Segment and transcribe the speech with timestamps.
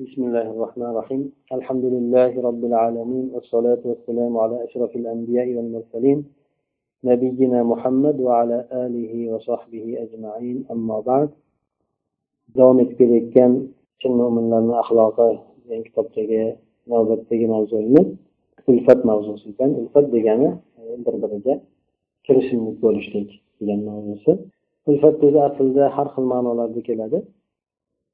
[0.00, 1.22] بسم الله الرحمن الرحيم
[1.52, 6.18] الحمد لله رب العالمين والصلاة والسلام على أشرف الأنبياء والمرسلين
[7.04, 11.30] نبينا محمد وعلى آله وصحبه أجمعين أما بعد
[12.56, 13.68] دومت كذلك كان
[14.02, 15.16] كن من لنا أخلاق
[15.68, 16.54] يعني كتاب تجي
[16.88, 18.16] نوبت تجي موضوع من
[18.68, 20.58] الفت موضوع سيدان الفت دجانا
[21.06, 21.60] بربرجة
[22.26, 23.28] كرش من كل شيء
[23.60, 24.36] يعني موضوع
[24.88, 27.24] الفت ده أصل ده حرق المعنى لذلك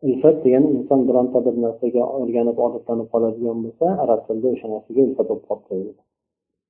[0.07, 5.27] ulfat degani inson bironta bir narsaga o'rganib odatlanib qoladigan bo'lsa arab tilida o'sha narsaga ulfat
[5.31, 5.97] bo'lib qolib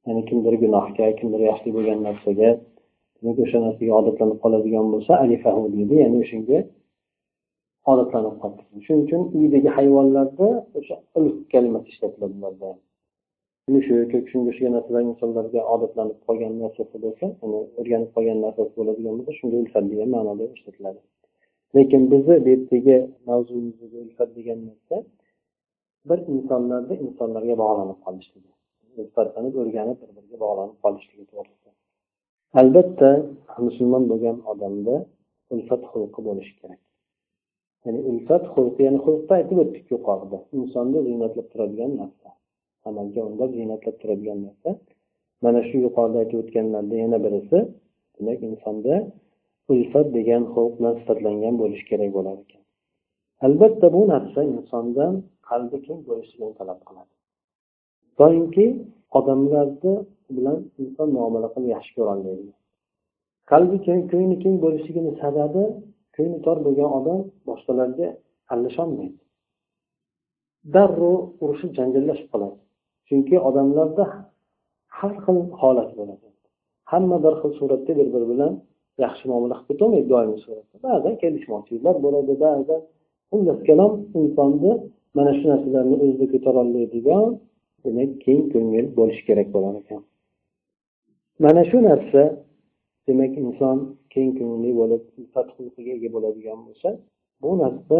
[0.06, 2.50] ya'ni kimdir gunohga kimdir yaxshi bo'lgan narsaga
[3.18, 6.58] demak o'sha narsaga odatlanib qoladigan bo'lsa alifahu deydi ya'ni o'shanga
[7.92, 10.48] odatlanib qoldi shuning uchun uydagi hayvonlarda
[10.78, 12.70] o'sha ulf kalimasi ishlatiladi ularda.
[13.74, 19.14] Mushuk yoki shunga o'xshagan narsalar insonlarga odatlanib qolgan narsasi bo'lsa ya'ni o'rganib qolgan narsasi bo'ladigan
[19.18, 21.00] bo'lsa shunga ulfat degan ma'noda ishlatiladi.
[21.74, 22.96] Lekin bizni bu yerdagi
[23.28, 24.96] mavzumizga ulfat degan narsa
[26.08, 28.52] bir insonlarni insonlarga bog'lanib qolishligi
[29.02, 31.70] ulfatlanib o'rganib bir biriga bog'lanib qolishligi to'g'risida.
[32.60, 33.10] Albatta
[33.66, 34.94] musulmon bo'lgan odamda
[35.54, 36.80] ulfat xulqi bo'lishi kerak.
[37.84, 40.38] Ya'ni ulfat xulqi ya'ni xulqda aytib o'tdik yuqorida.
[40.58, 42.28] Insonni ziynatlab turadigan narsa
[42.88, 44.70] amalga undab ziynatlab turadigan narsa.
[45.44, 47.58] Mana shu yuqorida aytib o'tganlarda yana birisi
[48.16, 48.94] demak insonda
[49.72, 52.62] ulfat degan xulq bilan sifatlangan bo'lishi kerak bo'lar ekan
[53.46, 55.12] albatta bu narsa insondan
[55.48, 57.12] qalbi keng bo'lishligini talab qiladi.
[58.20, 58.66] Doimki
[59.18, 59.94] odamlarni
[60.36, 62.52] bilan inson muomala qilib yaxshi ko'rolmaydi.
[63.50, 65.64] Qalbi keng ko'ngli keng bo'lishligini sababi
[66.16, 68.08] ko'ngli tor bo'lgan odam boshqalarga
[68.52, 69.18] aralasholmaydi
[70.74, 72.56] darrov urushib janjallashib qoladi.
[73.08, 74.04] Chunki odamlarda
[74.98, 76.26] har xil holat bo'ladi.
[76.92, 78.52] Hamma bir xil suratda bir biri bilan
[79.04, 80.76] yaxshi muomala qilib ketolmaydi doimiy suratda.
[80.86, 82.80] Ba'zan kelishmovchiliklar bo'ladi ba'zan
[83.30, 84.72] xullas kalom insonni
[85.16, 87.26] mana shu narsalarni o'zida ko'tarolmaydigan
[87.84, 90.02] demak keng ko'ngil bo'lishi kerak bo'lar ekan.
[91.44, 92.22] Mana shu narsa
[93.06, 93.78] demak inson
[94.12, 95.02] keng ko'ngilli bo'lib
[95.56, 96.88] xulqiga ega bo'ladigan bo'lsa
[97.42, 97.98] bu narsa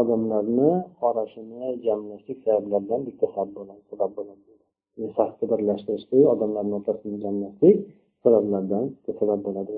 [0.00, 0.72] odamlarni
[1.08, 4.48] orasini jamlashlik sabablaridan bitta sabab bo'ladi
[5.16, 7.76] safni birlashtirishlik odamlarni o'rtasini jamlashlik
[8.22, 8.84] sabablardan
[9.18, 9.72] sabab bo'ladi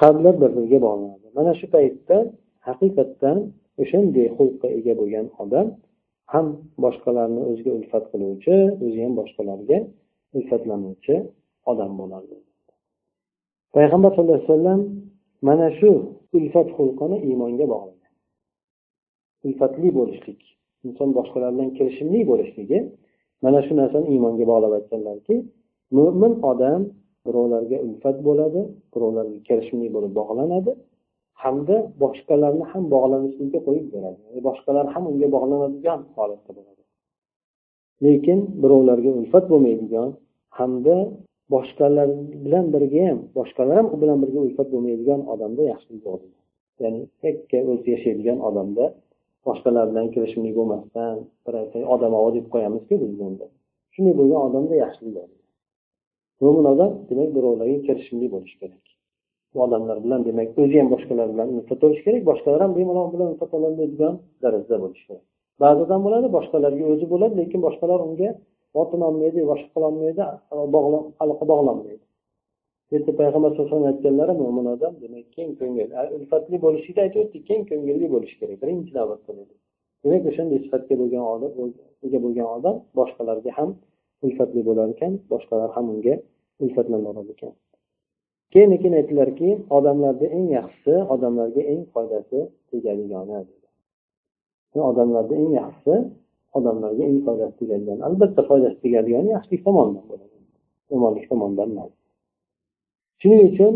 [0.00, 1.26] qalblar bir biriga bog'lanadi.
[1.38, 2.16] Mana shu paytda
[2.68, 3.38] haqiqatdan
[3.82, 5.66] o'shanday xulqqa ega bo'lgan odam
[6.32, 6.46] ham
[6.84, 9.78] boshqalarni o'ziga ulfat qiluvchi o'zi ham boshqalarga
[10.36, 11.16] ulfatlanuvchi
[11.70, 12.36] odam bo'ladi
[13.76, 14.80] payg'ambar sallallohu alayhi vasallam
[15.48, 15.90] mana shu
[16.38, 18.12] ulfat xulqini iymonga bog'lagan.
[19.46, 20.40] Ulfatli bo'lishlik
[20.86, 22.78] inson boshqalar bilan kirishimli bo'lishligi
[23.44, 25.36] mana shu narsani iymonga bog'lab aytganlarki
[25.96, 26.80] mo'min odam
[27.26, 28.60] birovlarga ulfat bo'ladi
[28.94, 30.72] birovlarga kelishimli bo'lib bog'lanadi.
[31.42, 34.18] Hamda boshqalarni ham bog'lanishlikka qo'yib beradi.
[34.26, 36.82] Ya'ni boshqalar ham unga bog'lanadigan holatda bo'ladi.
[38.04, 40.08] Lekin birovlarga ulfat bo'lmaydigan
[40.58, 40.96] hamda
[41.54, 42.08] boshqalar
[42.44, 46.28] bilan birga ham boshqalar ham u bilan birga ulfat bo'lmaydigan odamda yaxshilik bo'ladi
[46.82, 48.84] ya'ni yakka o'zi yashaydigan odamda
[49.46, 53.46] boshqalar bilan kirishimli bo'lmasdan bir aytsak odam deb qo'yamizku biz bunda.
[53.94, 55.14] Shunday bo'lgan odamda yaxshilik
[56.42, 56.56] yo'q
[57.10, 58.84] demak birovlarga kirishimli bo'lishi kerak.
[59.52, 63.28] Bu odamlar bilan demak o'zi ham boshqalar bilan ulfat bo'lishi kerak boshqalar ham bemalol bilan
[63.32, 65.24] ulfat oladigan darajada bo'lishi kerak.
[65.62, 68.30] Ba'zi odam bo'ladi boshqalarga o'zi bo'ladi lekin boshqalar unga
[68.76, 70.22] botin olmaydi boshqa qilolmaydi
[71.22, 72.04] aloqa bog'lanmaydi.
[72.90, 77.42] Bu payg'ambar sallallohu alayhi vasallam aytganlari mo'min odam demak keng ko'ngil ulfatli bo'lishlikda aytib o'tdik
[77.50, 79.32] keng ko'ngilli bo'lishi kerak birinchi navbatda
[80.04, 81.52] demak o'shanday sifatga bo'lgan odam
[82.06, 83.70] ega bo'lgan odam boshqalarga ham
[84.24, 86.14] ulfatli bo'lar ekan boshqalar ham unga
[86.64, 87.52] ulfatlanadi ekan.
[88.52, 92.38] Keyin keyin aytdilarki odamlarda eng yaxshisi odamlarga eng foydasi
[92.70, 93.32] tegadigani
[94.90, 95.94] odamlarda eng yaxshisi
[96.58, 100.36] odamlarga eng foydasi tegadigan albatta foydasi tegadigani yaxshilik tomonidan bo'ladi
[100.92, 101.92] yomonlik tomonidan emas.
[103.20, 103.72] Shuning uchun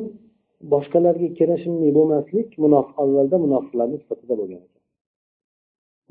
[0.72, 4.62] boshqalarga kirishimli bo'lmaslik munofiq avvalda munofiqlarni sifatida bo'lgan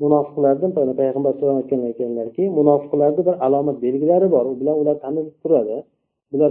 [0.02, 4.44] munofiqlardan payg'ambar alayhisalom aytgan ekanlarki munofiqlarni bir alomat belgilari bor.
[4.52, 5.76] U bilan ular tanilib turadi.
[6.32, 6.50] Bular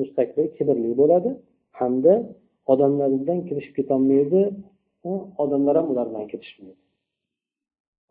[0.00, 1.30] mustakbir kibrli bo'ladi.
[1.80, 2.14] Hamda
[2.72, 4.40] odamlardan kirishib ketolmaydi.
[5.42, 6.84] Odamlar ham ular bilan kirishmaydi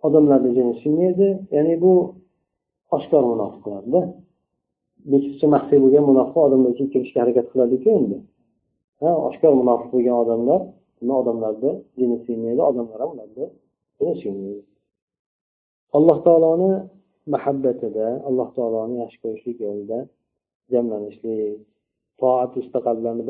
[0.07, 0.49] odamlarni
[0.83, 1.93] jini ya'ni bu
[2.95, 4.01] oshkor munofiqlarda.
[5.11, 8.17] Bekitcha maxfiy bo'lgan munofiq odamlar uchun kirishga harakat qiladiku endi.
[9.01, 10.61] Ha oshkor munofiq bo'lgan odamlar
[11.21, 13.45] odamlarni jini siymaydi odamlar ham ularni
[13.99, 14.13] jini
[15.97, 16.71] alloh taoloni
[17.33, 19.99] muhabbatida alloh taoloni yaxshi ko'rishlik yo'lida
[20.73, 21.59] jamlanishlik
[22.19, 23.23] toat ustida qalblarni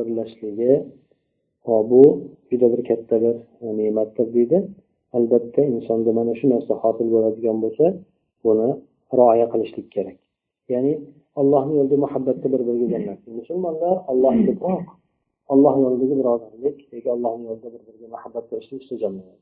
[1.65, 2.01] ho bu
[2.51, 4.57] juda bir katta bir e, ne'matdir deydi.
[5.17, 7.85] Albatta insonda mana shu narsa hosil bo'ladigan bo'lsa
[8.45, 8.69] buni
[9.19, 10.17] rioya qilishlik kerak.
[10.73, 10.93] Ya'ni
[11.41, 14.85] allohni yo'lida muhabbatda bir biriga jamlashlik musulmonlar ollohga ko'proq
[15.53, 19.41] alloh yo'lidagi birodarlik yoki allohni yo'lida bir biriga muhabbat qilishlik ustida jamlanadi.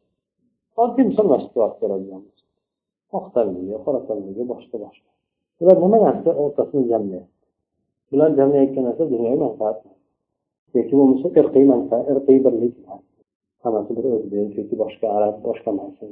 [0.83, 2.21] Oddiy misol masjidga borib ko'radigan
[3.17, 5.09] oq tanliga qora tanliga boshqa boshqa.
[5.59, 7.39] Bular nima narsa o'rtasini jamlayapti?
[8.11, 9.77] Bular jamlayotgan narsa dunyoviy manfaat
[10.77, 12.75] yoki bo'lmasa irqiy manfaat irqiy birlik
[13.63, 16.03] hammasi bir o'zbek yoki boshqa arab boshqa narsa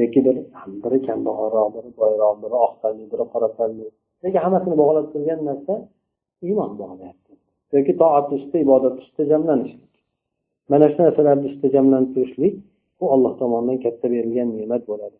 [0.00, 0.36] yoki bir
[0.84, 3.86] biri kambag'alroq biri boyroq biri oq tanli biri qora tanli
[4.24, 5.74] yoki hammasini bog'lab turgan narsa
[6.48, 7.32] iymon bog'layapti.
[7.76, 9.92] Yoki toat ustida ibodat ustida jamlanishlik.
[10.70, 12.54] Mana shu narsalarni ustida jamlanib turishlik
[12.98, 15.16] bu alloh tomonidan katta berilgan ne'mat bo'ladi.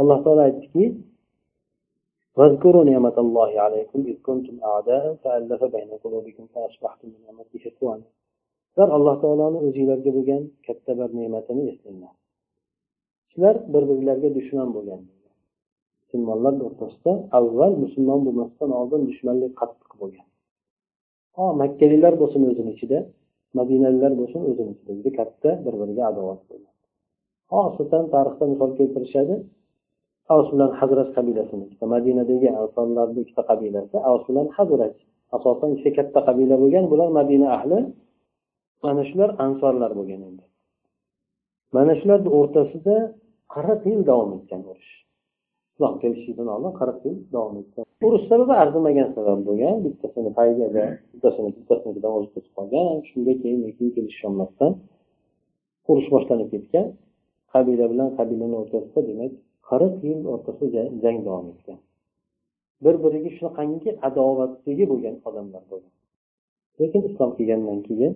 [0.00, 0.84] alloh taolo aytdiki
[2.38, 8.06] واذكروا نعمة الله عليكم إذ كنتم أعداء فألف بين قلوبكم فأصبحتم بنعمته إخوانا
[8.76, 12.14] sizlar alloh taoloni o'zinglarga bo'lgan katta bir ne'matini eslanglar
[13.30, 15.00] sizlar bir birlariga dushman bo'lgan
[16.02, 20.26] musulmonlar o'rtasida avval musulmon bo'lmasdan oldin dushmanlik qattiq bo'lgan
[21.36, 22.98] ho makkaliklar bo'lsin o'zini ichida
[23.58, 26.74] madinaliklar bo'lsin o'zini ichida juda katta bir biriga adovat bo'lgan
[27.52, 29.34] xosatan tarixda misol keltirishadi
[30.33, 34.95] Avs bilan hazrat qabilasini madinadagi ansonlarni ikkita qabilasi avs bilan hazrat
[35.35, 37.79] asosan ikkita katta qabila bo'lgan bular madina ahli
[38.83, 40.45] mana shular ansorlar bo'lgan endi.
[41.75, 42.95] Mana shularni o'rtasida
[43.53, 44.91] qirq yil davom etgan urush.
[45.71, 47.83] Islom kelishidan oldin qirq yil davom etgan.
[48.07, 53.91] Urush sababi arzimagan sabab bo'lgan bittasini paygada bittasini bittasinikidan o'zib ketib qolgan shunga keyin keyin
[53.97, 54.71] kelisholmasdan
[55.91, 56.87] urush boshlanib ketgan.
[57.53, 59.33] Qabila bilan qabilani o'rtasida demak
[59.71, 61.79] qirq yil o'rtasida jang davom etgan.
[62.83, 65.93] Bir biriga shunaqangi adovatdagi bo'lgan odamlar bo'lgan
[66.79, 68.13] lekin islom kelgandan keyin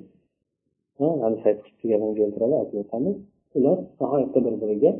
[1.23, 1.59] hali sayt
[1.89, 3.15] gapini keltiradi aytib o'tamiz
[3.57, 4.91] ular nihoyatda bir biriga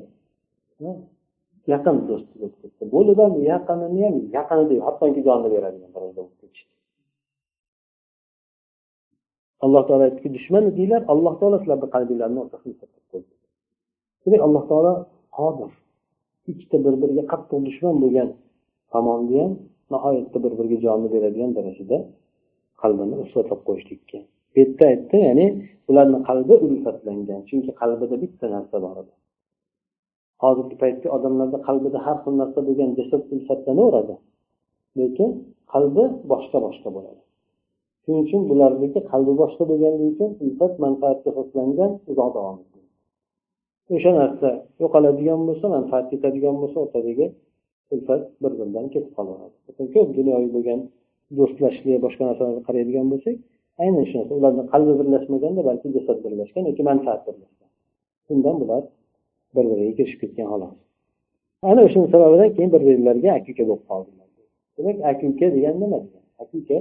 [1.74, 2.84] yaqin do'st bo'lib ketdi.
[2.96, 6.74] Bo'lib ham yaqinini ham yaqini deb hattoki jonni beradigan darajada bo'lib ketishdi
[9.66, 12.74] alloh taolo aytdiki dushman edinglar alloh taolo sizlarni qalbinglarni o'rtasini
[13.12, 13.34] qo'ydi.
[14.24, 14.94] Demak alloh taolo
[15.38, 15.72] qodir.
[16.52, 18.30] Ikkita bir biriga qattiq dushman bo'lgan
[18.94, 19.52] tomonni ham
[19.94, 21.98] nihoyatda bir biriga jonni beradigan darajada
[22.82, 24.20] qalbini islotlab qo'yishlikka
[24.56, 25.46] bu yerda aytdi ya'ni
[25.90, 29.14] ularni qalbi ulfatlangan chunki qalbida bitta narsa bor edi.
[30.44, 34.16] Hozirgi paytda odamlarda qalbida har xil narsa bo'lgan jasad ulfatlanaveradi
[35.00, 35.30] lekin
[35.74, 37.22] qalbi boshqa boshqa bo'ladi.
[38.04, 42.75] Shuning uchun bularniki qalbi boshqa bo'lganligi uchun ulfat manfaatga asoslangan uzoq davom etadi.
[43.94, 44.50] O'sha narsa
[44.82, 47.26] yo'qoladigan bo'lsa manfaat ketadigan bo'lsa o'rtadagi
[47.94, 49.56] ulfat bir biridan ketib qolaveradi.
[49.96, 50.80] Ko'p dunyoviy bo'lgan
[51.38, 53.36] do'stlashlik boshqa narsalarga qaraydigan bo'lsak
[53.84, 57.70] aynan shu narsa ularni qalbi birlashmaganda balki jasad birlashgan yoki manfaat birlashgan.
[58.28, 58.84] Shundan bular
[59.56, 60.74] bir biriga kirishib ketgan xolos.
[61.70, 64.26] Ana o'shani sababidan keyin bir birlariga aka uka bo'lib qoldilar
[64.78, 66.78] demak aka uka degani nima degani aka uka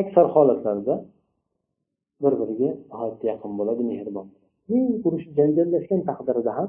[0.00, 0.94] aksar holatlarda
[2.22, 4.26] bir biriga nihoyatda yaqin bo'ladi mehribon
[4.70, 6.68] ming urush janjallashgan taqdirda ham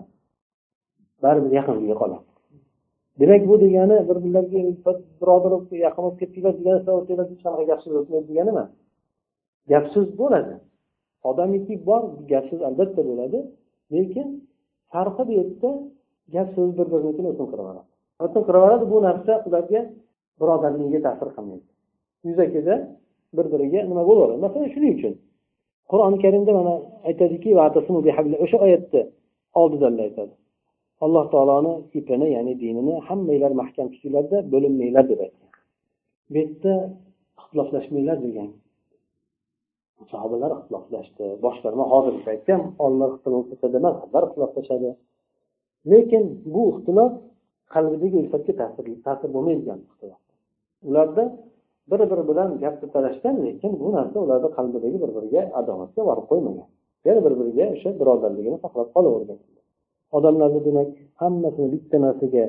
[1.24, 2.26] baribir yaqinligi qoladi.
[3.20, 4.60] Demak bu degani bir birlariga
[5.22, 5.54] birodar
[5.86, 8.70] yaqin bo'lib ketdinglar degani o'rtanglarda hech qanaqa gap so'z o'tmaydi degani emas
[9.72, 10.54] gap so'z bo'ladi.
[11.30, 12.02] Odamiki bor
[12.32, 13.40] gap so'z albatta bo'ladi
[13.94, 14.28] lekin
[14.94, 15.72] farqi bu yerda
[16.36, 17.82] gap so'z bir birinikini o'tinqiraveradi
[18.26, 19.82] o'tinqiraveradi bu narsa ularga
[20.40, 21.68] birodarligiga ta'sir qilmaydi.
[22.28, 22.76] Yuzakida
[23.38, 24.40] bir biriga nima bo'laveradi?
[24.46, 25.14] Masalan shuning uchun
[25.92, 26.74] qur'oni karimda mana
[27.10, 27.50] aytadiki
[28.44, 29.02] o'sha oyatni
[29.62, 30.34] oldida aytadi.
[31.06, 35.52] Alloh taoloni ipini ya'ni dinini hammanglar mahkam tutinglarda bo'linmanglar deb aytgan.
[36.32, 36.74] Bu yerda
[37.40, 38.50] ixtiloflashmanglar degan.
[40.12, 41.26] Sahobalar ixtiloflashdi.
[41.46, 44.90] Boshqa nima hozirgi paytda ham olimlar ixtiloflashadi mazhablar ixtiloflashadi.
[45.92, 47.12] Lekin bu ixtilof
[47.74, 50.22] qalbidagi ulfatga ta'sir ta'sir bo'lmaydigan ixtilof.
[50.90, 51.24] Ularda
[51.92, 56.68] bir biri bilan gapni talashgan lekin bu narsa ularni qalbidagi bir biriga adovatga borib qo'ymagan.
[57.08, 59.40] Yana bir biriga o'sha birodarligini saqlab qolavergan.
[60.18, 60.90] Odamlarni demak
[61.22, 62.46] hammasini bitta narsaga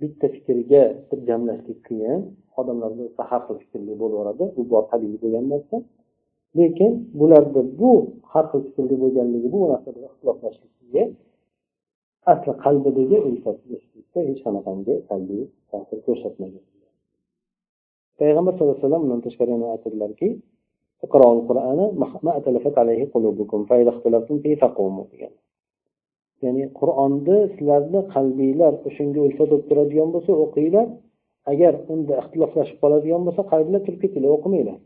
[0.00, 2.20] bitta fikrga bir jamlashlik qiyin
[2.60, 4.44] odamlarni har xil fikrli bo'laveradi.
[4.56, 5.76] Bu bor tabiiy bo'lgan narsa.
[6.58, 7.92] Lekin bularda bu
[8.32, 11.04] har xil fikrli bo'lganligi bu narsada ixtiloflashligiga
[12.32, 13.76] asli qalbidagi ulfatga
[14.28, 16.64] hech qanaqangi salbiy ta'sir ko'rsatmagan.
[18.18, 20.28] Payg'ambar sallallohu alayhi vasallam undan tashqari yana aytadilarki
[26.44, 30.86] ya'ni qur'onni sizlarni qalbinglar o'shanga ulfat bo'lib turadigan bo'lsa o'qinglar
[31.52, 34.78] agar unda ixtiloflashib qoladigan bo'lsa qalbinglar turib ketinglar o'qimanglar.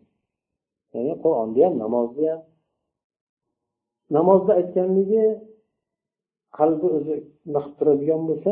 [0.94, 2.40] Ya'ni qur'onni ham namozni ham.
[4.16, 5.24] Namozda aytganligi
[6.58, 7.14] qalbi o'zi
[7.46, 8.50] nima turadigan bo'lsa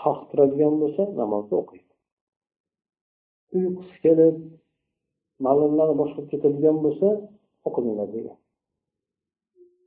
[0.00, 1.93] sog' turadigan bo'lsa namozni o'qiydi
[3.58, 4.36] uyqusi kelib
[5.46, 7.08] ma'lumlarni boshqarib ketadigan bo'lsa
[7.68, 8.36] o'qimanglar degan.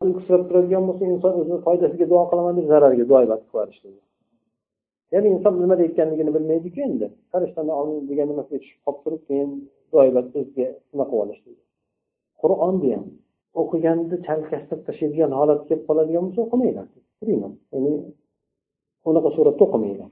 [0.05, 4.03] Uyqusirab turadigan bo'lsa inson o'zini foydasiga duo qilaman deb zarariga duo ibodat qilib
[5.13, 7.07] ya'ni inson nima deyotganligini bilmaydiku endi.
[7.31, 9.50] Farishtani oldin degan nimasiga tushib qolib turib keyin
[9.91, 11.41] duo ibodat o'ziga nima qilib olish
[12.41, 13.05] qur'onni ham
[13.62, 16.86] o'qiganda chalkashtirib tashlaydigan holat kelib qoladigan bo'lsa o'qimanglar
[17.19, 17.93] turinglar ya'ni
[19.09, 20.09] unaqa suratda o'qimanglar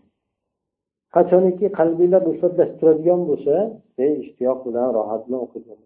[1.16, 3.56] qachoniki qalbinglar ruxsatlashib turadigan bo'lsa
[4.24, 5.78] ishtiyoq bilan rohat bilan o'qiydigan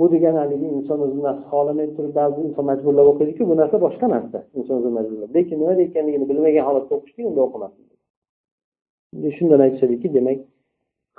[0.00, 4.06] bu degani haligi inson o'zini nafsi xohlamay turib ba'zi inson majburlab o'qiydiku bu narsa boshqa
[4.14, 5.30] narsa inson o'zini majburlab.
[5.36, 7.82] Lekin nima deyotganligini bilmagan holatda o'qishlik unda o'qimasin.
[9.36, 10.38] Shundan aytishadiki demak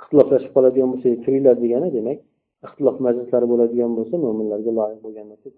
[0.00, 2.18] ixtiloflashib qoladigan bo'lsa turinglar degani demak
[2.66, 5.48] ixtilof majlislari bo'ladigan bo'lsa mo'minlarga loyiq bo'lgan narsa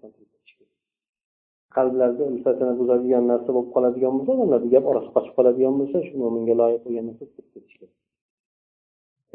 [1.75, 6.55] qalblarida ulfatini buzadigan narsa bo'lib qoladigan bo'lsa odamlarni gap orasi qochib qoladigan bo'lsa shu mo'minga
[6.61, 7.23] loyiq bo'lgan narsa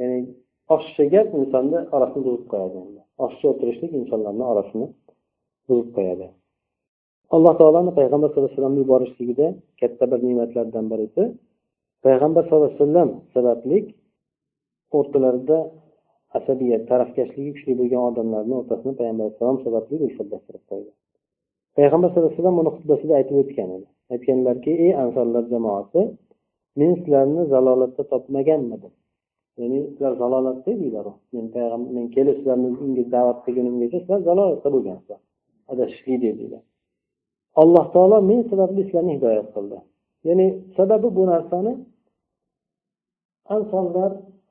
[0.01, 0.19] ya'ni
[0.75, 2.79] oshiqcha gap insonni orasini buzib qo'yadi.
[3.25, 4.87] Oshiqcha o'tirishlik insonlarni orasini
[5.69, 6.27] buzib qo'yadi.
[7.35, 9.47] Alloh taoloni payg'ambar sallallohu alayhi vasallamni yuborishligida
[9.81, 11.23] katta bir ne'matlardan birisi
[12.07, 13.87] payg'ambar sallallohu alayhi vasallam sabablik
[14.99, 15.59] o'rtalarida
[16.39, 20.91] asabiyat tarafkashligi kuchli bo'lgan odamlarni o'rtasini payg'ambar alayhissalom sababli ulfatlashtirib qo'ydi.
[21.81, 23.87] Payg'ambar sallallohu alayhi vasallam uni xutbasida aytib o'tgan edi.
[24.15, 26.01] Aytganlarki ey ansorlar jamoasi
[26.81, 28.93] men sizlarni zalolatda topmaganmidim.
[29.61, 35.21] Ya'ni sizlar zalolatda edinglar men payg'ambar men kelib sizlarni unga da'vat qilgunimgacha sizlar zalolatda bo'lgansizlar
[35.73, 36.63] adashishlik dedinglar
[37.63, 39.79] alloh taolo men sababli sizlarni hidoyat qildi.
[40.29, 40.47] Ya'ni
[40.77, 41.73] sababi bu narsani
[43.55, 44.11] ansonlar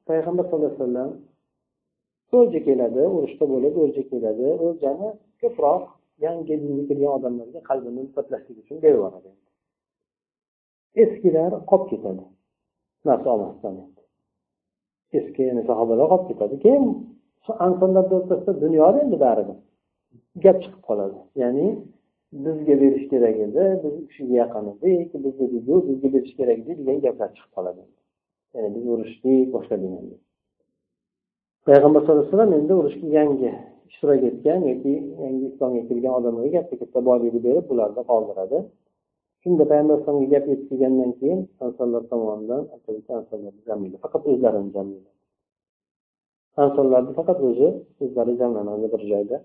[0.09, 1.11] payg'ambar sallallohu alayhi vasallam
[2.37, 4.47] o'lja keladi urushda bo'lib o'lja keladi.
[4.65, 5.09] O'ljani
[5.41, 5.83] ko'proq
[6.25, 9.29] yangi dinga kirgan odamlarga qalbini ulfatlashlik uchun berib yuboradi
[11.03, 12.23] eskilar qolib ketadi.
[13.07, 13.75] Narsa olmasdan
[15.17, 16.55] eski sahobalar qolib ketadi.
[16.65, 16.85] Keyin
[17.65, 19.57] ansonlarni o'rtasida dunyoda endi baribir.
[20.43, 21.17] Gap chiqib qoladi.
[21.41, 21.67] Ya'ni
[22.45, 25.45] bizga berish kerak edi biz u kishiga yaqin edik bizga
[25.89, 27.83] bizga berish kerak edi degan gaplar chiqib qoladi.
[28.53, 30.17] Ya'ni biz urushdik boshqa deganda
[31.67, 33.51] payg'ambar sallallohu alayhi vasallam endi urushga yangi
[33.89, 34.93] ishtirok etgan yoki
[35.23, 38.57] yangi islomga kirgan odamlarga katta katta boylikni berib bularni qoldiradi.
[39.41, 42.61] Shunda payg'ambar alayhisalomga gap yetkazgandan keyin ansonlar tomonidan
[44.03, 45.09] faqat o'zlarini jamlaydi.
[46.63, 47.69] Ansonlarni faqat o'zi
[48.03, 49.37] o'zlari jamlanadi bir joyda.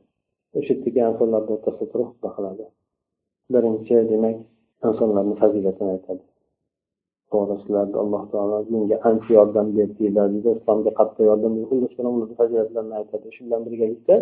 [0.58, 2.64] O'sha yerdagi ansonlarni o'rtasida turib xutba qiladi.
[3.54, 4.36] Birinchi demak
[4.88, 6.22] insonlarni fazilatini aytadi.
[7.34, 13.26] To'g'risilarda alloh taolo menga ancha yordam berdinglar deydi islomga qattiq yordam xullas ularni fazilatlarini aytadi.
[13.34, 14.16] Shu bilan birgalikda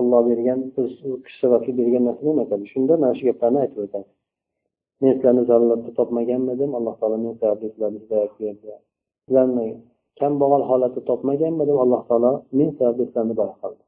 [0.00, 3.78] olloh bergan biz u kishi sababli bergan narsa nima ekan shunda mana shu gaplarni aytib
[3.86, 4.08] o'tadi.
[5.00, 6.70] Men sizlarni zaruratda topmaganmidim.
[6.78, 8.74] Alloh taolo men sababli sizlarni hidoyat berdi.
[9.24, 9.68] Sizlarni
[10.20, 11.76] kambag'al holatda topmaganmidim.
[11.84, 13.82] Alloh taolo men sababli sizlarni boy qildi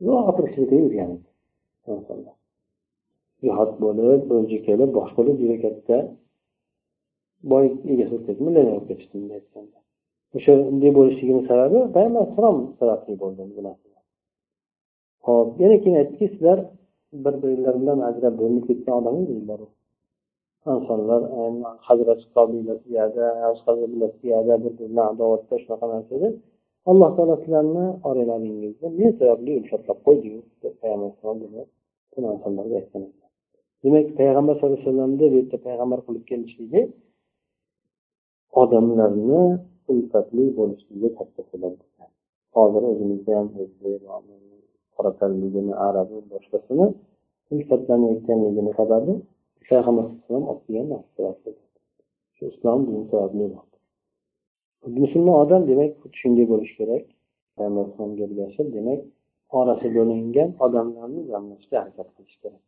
[0.00, 0.36] uzoq
[0.72, 2.32] yurgan edi
[3.42, 5.96] jihod bo'lib o'lja kelib bosh bo'lib juda katta
[7.52, 9.78] boy egasi bo'lib ketdi millioner bo'lib ketishdi bunday aytganda.
[10.36, 13.88] O'sha unday bo'lishligini sababi payg'ambar alayhissalom sababli bo'ldi bu narsa
[15.28, 16.58] hop yana keyin aytdiki sizlar
[17.24, 19.60] bir birlar bilan ajrab bo'linib ketgan odam edinglar
[20.76, 21.22] insonlar
[21.88, 22.18] hazrat
[22.84, 23.24] piyada
[24.20, 26.28] piyada bir bilan adovatda shunaqa narsa edi
[26.90, 31.38] alloh taolo sizlarni oralaringizda men sababli yumshatlab qo'ydiyu deb payg'ambar alayhissalom
[32.36, 33.02] insonlarga aytgan
[33.82, 36.80] demak payg'ambar sallallohu alayhi vasallamni bu yerda payg'ambar qilib kelishligi
[38.62, 39.42] odamlarni
[39.92, 42.10] ulfatli bo'lishligiga katta sabab bo'lgan
[42.56, 43.48] hozir o'zimizda ham
[44.96, 46.86] qoratanligini arabi boshqasini
[47.54, 49.12] ulfatlanayotganligini sababi
[49.68, 51.50] payg'ambar alayhisalom olib kelgan narsa
[52.36, 53.44] shu islom dini sababli
[55.04, 57.04] musulmon odam demak xuddi shunday bo'lishi kerak
[57.56, 59.00] payg'ambar alayhisalomga ergashib demak
[59.58, 62.62] orasi bo'lingan odamlarni jamlashga harakat qilish kerak.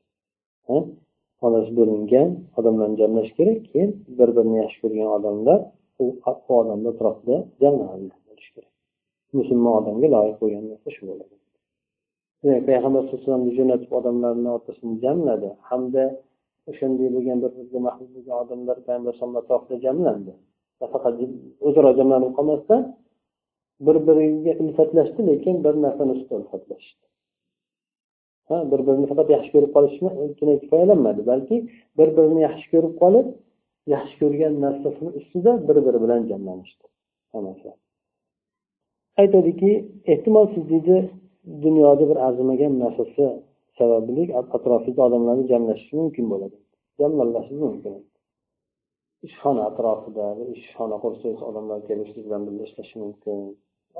[1.40, 2.28] Xolos bo'lingan
[2.59, 5.61] odamlarni jamlash kerak keyin bir birini yaxshi ko'rgan odamlar
[6.02, 6.04] u
[6.61, 8.73] odamni atrofida jamlanadi bo'lishi kerak.
[9.38, 11.35] Musulmon odamga loyiq bo'lgan narsa shu bo'ladi.
[12.42, 16.04] Demak payg'ambar sallallohu alayhi vasallamni jo'natib odamlarni o'rtasini jamladi hamda
[16.70, 20.32] o'shanday bo'lgan bir biriga mahbub bo'lgan odamlar payg'ambar alayhisalom atrofida jamlandi.
[20.94, 21.14] Faqat
[21.68, 22.82] o'zaro jamlanib qolmasdan
[23.87, 26.35] bir biriga ulfatlashdi lekin bir narsani ustida
[28.50, 31.57] ha bir birini faqat yaxshi ko'rib qolishgina kifoyalanmadi balki
[31.99, 33.26] bir birini yaxshi ko'rib qolib
[33.95, 36.85] yaxshi ko'rgan narsasini ustida bir biri bilan jamlanishdi.
[37.33, 37.69] Hammasi.
[39.21, 39.71] Aytadiki
[40.12, 40.97] ehtimol siz deydi
[41.64, 43.25] dunyoda bir arzimagan narsasi
[43.78, 46.57] sababli atrofida odamlarni jamlashishi mumkin bo'ladi.
[47.00, 47.95] Jamlanishligi mumkin.
[49.26, 50.26] Ishxona atrofida
[50.57, 53.37] ishxona qursangiz odamlar kelib siz bilan birga ishlashi mumkin.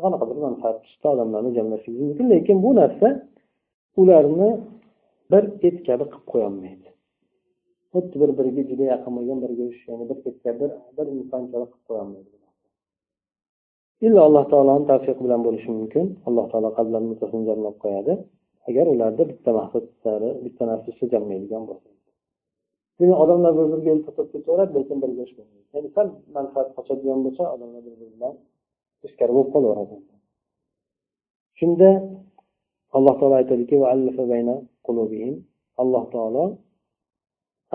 [0.05, 3.09] Qanaqadir manfaat ustida odamlarni jamlashingiz mumkin lekin bu narsa
[4.01, 4.51] ularni
[5.33, 6.89] bir et kabi qilib qo'yolmaydi.
[7.93, 10.67] Xuddi bir biriga juda yaqin bo'lgan birga ya'ni bir et kabi
[10.97, 12.35] bir insonchalik qilib qo'yolmaydi.
[14.07, 16.05] Illo alloh taoloni tavfiqi bilan bo'lishi mumkin.
[16.29, 18.13] Alloh taolo qalblarini muttasini jamlab qo'yadi.
[18.69, 21.89] Agar ularda bitta maqsadlari bitta narsa jamlaydigan bo'lsa.
[23.01, 27.83] Demak odamlar bir biriga iltifot ketaveradi lekin birga bo'lmaydi ya'ni sal manfaat qochadigan bo'lsa odamlar
[27.87, 28.35] bir biri bilan
[29.03, 29.97] teskari bo'lib qolaveradi.
[31.59, 31.91] Shunda
[32.97, 33.77] alloh taolo aytadiki
[35.83, 36.45] alloh taolo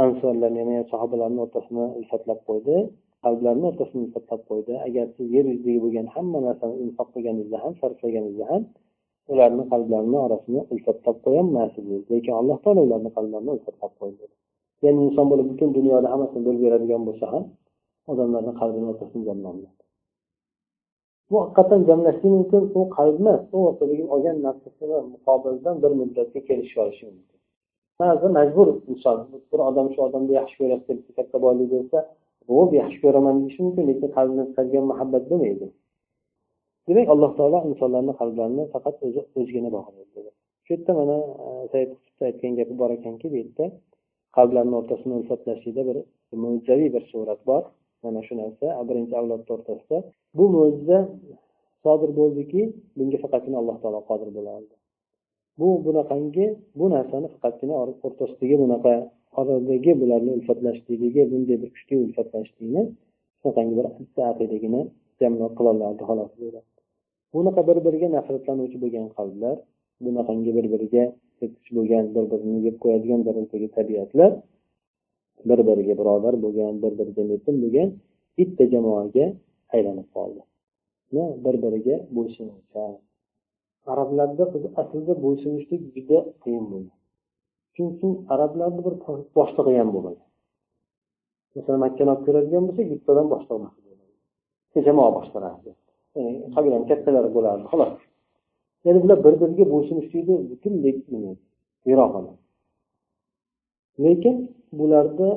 [0.04, 2.76] ansorlarni ya'ni sahobalarni o'rtasini ulfatlab qo'ydi
[3.26, 4.74] qalblarni o'rtasini ulfatlab qo'ydi.
[4.88, 8.64] Agar siz yer yuzidagi bo'lgan hamma narsani infoq qilganingizda ham sarflaganingizda ham
[9.34, 11.86] ularni qalblarini orasini ulfatlab qo'yolmaysiz.
[12.12, 14.26] Lekin alloh taolo ularni qalblarini ulfatlab qo'ydi.
[14.86, 17.44] Ya'ni inson bo'lib butun dunyoda hammasini bo'lib beradigan bo'lsa ham
[18.12, 19.75] odamlarni qalbini o'rtasini jamlolmaydi
[21.32, 22.64] bu haqiqatdan jamlashi mumkin.
[22.80, 23.60] U qalbni u
[24.16, 27.38] olgan narsasini muqobildan bir muddatga kelishib olishi mumkin.
[28.02, 29.18] Ba'zi majbur inson
[29.52, 32.00] bir odam shu odamni yaxshi ko'ryapti katta boylik bersa
[32.48, 35.68] bu yaxshi ko'raman deyishi mumkin lekin qalbini qilgan muhabbat bo'lmaydi.
[36.88, 40.32] Demak alloh taolo insonlarni qalblarini faqat o'zi o'zigina bog'laydi
[40.66, 41.90] shu yerda mana e, said
[42.28, 43.66] aytgan gapi bor ekanki bu yerda
[44.38, 45.98] qalblarni o'rtasini ulfatlashlikda bir
[46.44, 47.64] mo'jizaviy bir surat bor.
[48.08, 49.98] Mana shu narsa birinchi avlodni o'rtasida
[50.38, 51.00] bu mo'jiza
[51.84, 52.62] sodir bo'ldiki
[52.98, 54.76] bunga faqatgina alloh taolo qodir bo'la oldi.
[55.60, 56.46] Bu bunaqangi
[56.80, 58.94] bu narsani faqatgina o'rtasidagi bunaqa
[59.40, 62.82] oradagi bularni ulfatlashligiga bunday bir kuchli ulfatlashlikni
[63.40, 63.86] shunaqangi bir
[64.32, 64.82] aqidagina
[65.22, 66.32] jamlab qilolardi xolos
[67.36, 69.56] bunaqa bir biriga nafratlanuvchi bo'lgan qalblar
[70.06, 71.04] bunaqangi bir biriga
[71.78, 74.32] bo'lgan bir birini yeb qo'yadigan darajadagi tabiatlar
[75.50, 77.90] bir biriga birodar bo'lgan bir biriga yetim bo'lgan
[78.38, 79.26] bitta jamoaga
[79.76, 80.42] aylanib qoldi.
[81.46, 82.94] Bir biriga bo'ysunuvchan
[83.92, 84.44] arablarda
[84.82, 86.92] aslida bo'ysunishlik juda qiyin bo'ldi.
[87.76, 88.96] Chunki arablarni bir
[89.38, 90.28] boshlig'i ham bo'lmagan.
[91.56, 95.72] Masalan makkani olib ko'radigan bo'lsak bittadan boshliq jamoa boshqarardi.
[96.56, 97.94] Qabilani kattalari bo'lardi xolos.
[98.86, 100.94] Ya'ni bular bir biriga bo'ysunishlikni butunlay
[101.90, 102.12] yiroq
[104.04, 104.36] lekin
[104.80, 105.30] bularda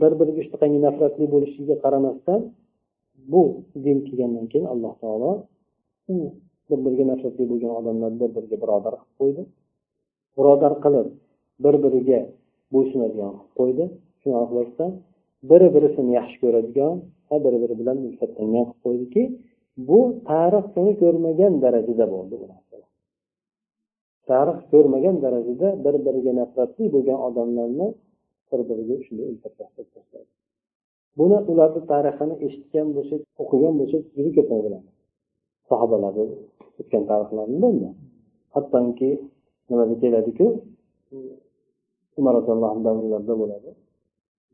[0.00, 2.40] bir biriga shunaqangi nafratli bo'lishiga qaramasdan
[3.32, 3.42] bu
[3.84, 5.32] din kelgandan keyin alloh taolo
[6.12, 6.14] u
[6.68, 9.42] bir biriga nafratli bo'lgan odamlarni bir biriga birodar qilib qo'ydi.
[10.38, 11.08] Birodar qilib
[11.64, 12.20] bir biriga
[12.74, 13.84] bo'ysunadigan qilib qo'ydi.
[14.20, 14.86] Shuni oqibatda
[15.50, 16.94] biri birisini yaxshi ko'radigan
[17.28, 19.22] va bir biri bilan ulfatlangan qilib qo'ydiki
[19.88, 22.61] bu tarix buni ko'rmagan darajada bo'ldi bular
[24.28, 27.86] tarix ko'rmagan darajada bir biriga nafratli bo'lgan odamlarni
[28.50, 29.54] bir biriga shunday o'ldirib
[29.94, 30.28] tashladi.
[31.18, 34.94] Buni ularni tarixini eshitgan bo'lsak o'qigan bo'lsak juda ko'p bilamiz
[35.70, 36.24] sahobalarni
[36.80, 37.88] o'tgan tarixlarni bildi
[38.54, 39.10] hattoki
[39.68, 40.46] nimada keladiku?
[42.18, 43.70] Umar roziyallohu anhu davrlarida bo'ladi.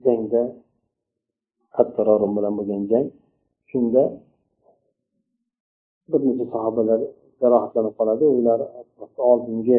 [0.05, 0.43] Jangda
[1.77, 3.07] qattiq bilan bo'lgan jang.
[3.71, 4.03] Shunda
[6.11, 7.01] bir necha sahobalar
[7.43, 8.25] jarohatlanib qoladi.
[8.39, 8.61] Ular
[9.31, 9.79] oldingi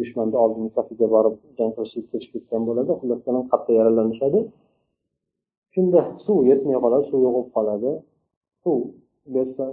[0.00, 2.90] dushmanni oldingi safiga borib jang qilishga kirishib ketgan bo'ladi.
[3.00, 3.20] Xullas
[3.52, 4.40] qattiq yaralanishadi.
[5.74, 7.90] Shunda suv yetmay qoladi suv yo'q bo'lib qoladi.
[8.62, 8.78] Suv
[9.34, 9.64] bersa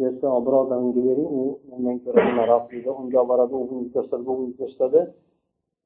[0.00, 1.42] bersa birodar unga bering u
[1.74, 5.00] undan ko'ra nimaroq deydi unga olib boradi u bunga ko'rsatadi bu bunga ko'rsatadi.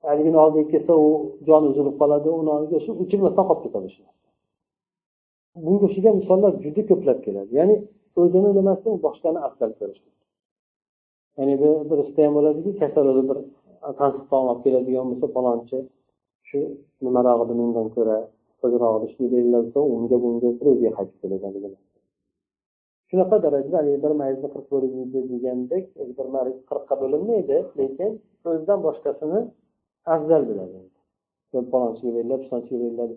[0.06, 1.08] Haligini oldiga kelsa u
[1.48, 4.02] joni uzilib qoladi uni oldiga shu uchirmasdan qolib ketadi shu
[5.64, 7.50] bunga o'xshagan misollar juda ko'plab keladi.
[7.60, 7.76] Ya'ni
[8.20, 10.02] o'zini bilmasdan boshqani afzal ko'rish
[11.38, 11.54] ya'ni
[11.90, 13.38] birisida ham bo'ladiki kasal o'zi bir
[14.00, 15.78] tansiq taom olib keladigan bo'lsa falonchi
[16.48, 16.60] shu
[17.04, 18.18] nimarog'ida mendan ko'ra
[18.64, 21.76] ozrog'ida shu deyilsa unga bunga o'ziga qaytib keladi
[23.14, 25.84] shunaqa darajada haligi bir mayzni qirq bo'linmaydi degandek
[26.18, 28.10] bir mayz qirqqa bo'linmaydi lekin
[28.48, 29.40] o'zidan boshqasini
[30.14, 30.78] afzal biladi.
[31.72, 33.14] Palonchiga beriladi pisonchiga beriladi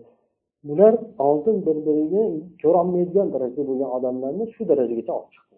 [0.68, 0.94] bular
[1.28, 2.24] oldin bir birini
[2.62, 5.56] ko'rolmaydigan darajada bo'lgan odamlarni shu darajagacha olib chiqdi.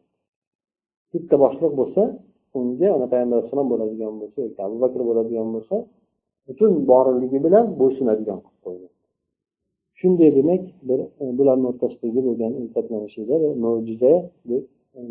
[1.12, 2.02] Bitta boshliq bo'lsa
[2.58, 5.76] unga ana payg'ambar alayhissalom bo'ladigan bo'lsa yoki abu bakr bo'ladigan bo'lsa
[6.46, 8.86] butun borligi bilan bo'ysunadigan qilib qo'ydi.
[9.98, 14.12] Shunday demak bir e, bularni o'rtasidagi bo'lgan ilfatlanishida mo'jiza
[14.50, 14.62] deb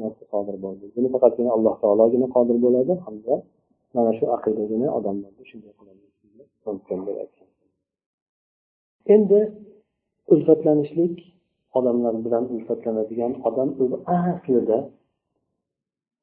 [0.02, 0.86] narsa sodir bo'ldi.
[0.96, 3.34] Buni faqatgina alloh taologina qodir bo'ladi hamda
[3.96, 5.74] mana shu aqidagina odamlarni shunday
[6.70, 7.50] mumkin deb aytgan.
[9.16, 9.40] Endi
[10.34, 11.16] ulfatlanishlik
[11.78, 14.78] odamlar bilan ulfatlanadigan odam o'zi aslida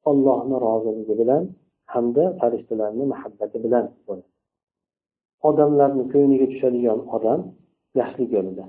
[0.09, 1.43] ollohni roziligi bilan
[1.93, 4.29] hamda farishtalarni muhabbati bilan bo'ladi.
[5.49, 7.39] Odamlarni ko'ngliga tushadigan odam
[7.99, 8.65] yaxshilik yo'lida.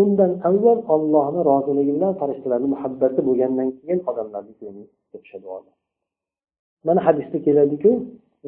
[0.00, 5.74] Undan avval ollohni roziligi bilan farishtalarni muhabbati bo'lgandan keyin odamlarni ko'ngliga tushadi odam
[6.86, 7.90] mana hadisda keladiku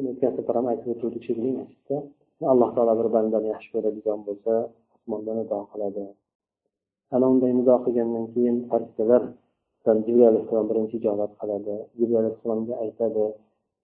[0.09, 1.51] o'tgan safar ham aytib o'tuvdik shekilli
[2.53, 4.53] alloh taolo bir bandani yaxshi ko'radigan bo'lsa
[4.95, 6.03] osmondan nido qiladi.
[7.15, 9.23] Ana unday nido qilgandan keyin farishtalar
[10.05, 11.75] jibril alayhissalom birinchi ijobat qiladi.
[11.99, 13.25] Jibril alayhissalomga aytadi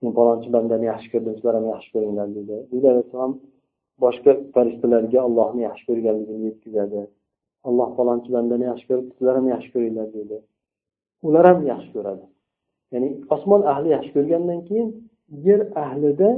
[0.04, 3.34] men palonchi bandani yaxshi ko'rdim sizlar ham yaxshi ko'ringlar deydi jibril alayhissalom
[4.04, 7.02] boshqa farishtalarga allohni yaxshi ko'rganligini yetkazadi
[7.68, 10.38] alloh palonchi bandani yaxshi ko'ribdi sizlar ham yaxshi ko'ringlar deydi
[11.28, 12.26] ular ham yaxshi ko'radi
[12.94, 14.89] ya'ni osmon ahli yaxshi ko'rgandan keyin
[15.48, 16.30] yer ahlida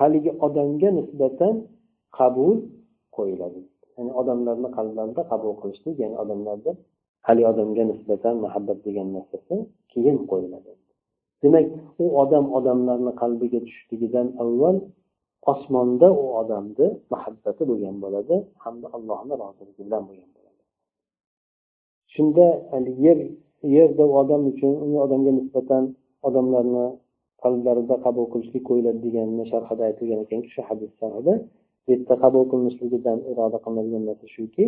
[0.00, 1.54] haligi odamga nisbatan
[2.18, 2.54] qabul
[3.16, 3.60] qo'yiladi.
[3.96, 6.72] Ya'ni odamlarni qalblarida qabul qilishlik ya'ni odamlarda
[7.26, 9.54] haligi odamga nisbatan muhabbat degan narsasi
[9.92, 10.70] keyin qo'yiladi.
[11.42, 11.66] Demak
[12.02, 14.76] u odam odamlarni qalbiga tushishligidan avval
[15.52, 20.62] osmonda u odamni muhabbati bo'lgan bo'ladi hamda allohni roziligi bilan bo'lgan bo'ladi.
[22.14, 22.46] Shunda
[23.06, 23.18] yer
[23.76, 24.72] yerda odam uchun
[25.04, 25.84] odamga nisbatan
[26.28, 26.86] odamlarni
[27.42, 31.34] qalblarida qabul qilishlik qo'yiladi deganini sharhida aytilgan ekanki shu hadis sharhida.
[31.84, 34.64] Bu yerda qabul qilinishligidan iroda qilinadigan narsa shuki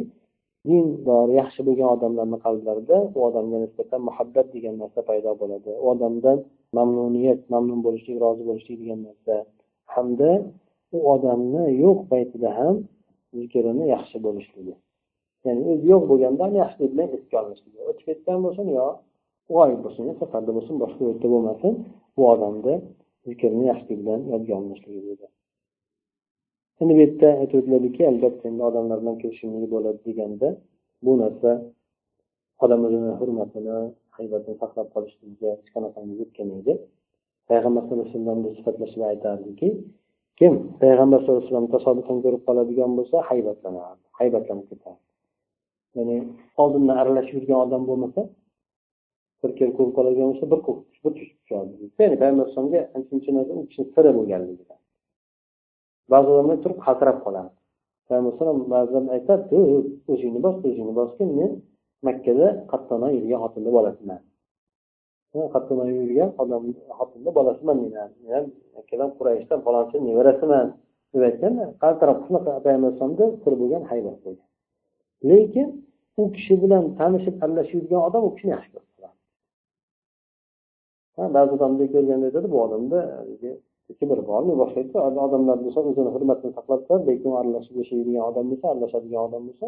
[0.69, 5.71] dindor yaxshi bo'lgan odamlarni qalblarida u odamga nisbatan muhabbat degan narsa paydo bo'ladi.
[5.83, 6.39] U odamdan
[6.79, 9.35] mamnuniyat mamnun bo'lishlik rozi bo'lishlik degan narsa.
[9.95, 10.31] Hamda
[10.97, 12.75] u odamni yo'q paytida ham
[13.39, 14.75] zikrini yaxshi bo'lishligi.
[15.47, 18.87] Ya'ni o'zi yo'q bo'lganda ham yaxshilik bilan esga olinishligi o'tib ketgan bo'lsin yo
[19.53, 21.73] g'oyib bo'lsin yo safarda bo'lsin boshqa yerda bo'lmasin
[22.17, 22.75] bu odamni
[23.27, 25.01] zikrni yaxshilik bilan yodga olinishligi
[26.81, 30.49] endi bu yerda aytib o'tiladiki albatta endi odamlar bilan kelishimlik bo'ladi deganda
[31.05, 31.51] bu narsa
[32.65, 33.77] odam o'zini hurmatini
[34.17, 36.73] haybatini saqlab qolishligiga hech qanaqangi yetkamaydi.
[37.51, 39.69] Payg'ambar sallallohu alayhi vasallamni sifatlashib aytardiki
[40.41, 45.03] kim payg'ambar sallallohu alayhi vasallam tasodifan ko'rib qoladigan bo'lsa haybatlanardi haybatlanib ketardi.
[45.97, 46.17] Ya'ni
[46.63, 48.21] oldindan aralashib yurgan odam bo'lmasa
[49.43, 50.61] bir kelib ko'rib qoladigan bo'lsa bir
[51.05, 51.73] bir tushib tushadi.
[52.03, 54.79] Ya'ni payg'ambar alayhisalomga ancha muncha narsa u kishini siri bo'lganligidan.
[56.13, 57.51] Ba'zi odamlar turib qaltirab qoladi
[58.09, 59.59] payg'ambar alayhisalom ba'zilar aytadi
[60.13, 61.51] o'zingni bos o'zingni bosgin men
[62.07, 64.21] makkada qattanoy yurgan xotinni bolasiman
[65.55, 66.63] qattanoy yurgan odam
[66.99, 67.93] xotinni bolasiman men
[68.35, 68.45] ham
[68.77, 70.67] makkadan qurayishdan falonchi nevarasiman
[71.13, 74.49] deb aytganda qaltirab shunaqa payg'ambar alayhisalomda sir bo'lgan haybat bo'lgan
[75.31, 75.69] lekin
[76.21, 79.17] u kishi bilan tanishib aralashib yurgan odam u kishini yaxshi ko'radi.
[81.37, 82.99] Ba'zi odamni ko'rganda aytadi bu odamda
[83.99, 89.23] kibr bormi boshqa odamlar bo'lsa o'zini hurmatini saqlab turadi lekin aralashib yashaydigan odam bo'lsa aralashadigan
[89.29, 89.67] odam bo'lsa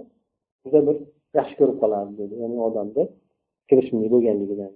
[0.64, 0.96] juda bir
[1.38, 2.34] yaxshi ko'rib qoladi dedi.
[2.42, 3.02] Ya'ni odamni
[3.68, 4.70] kirishimli bo'lganligidan.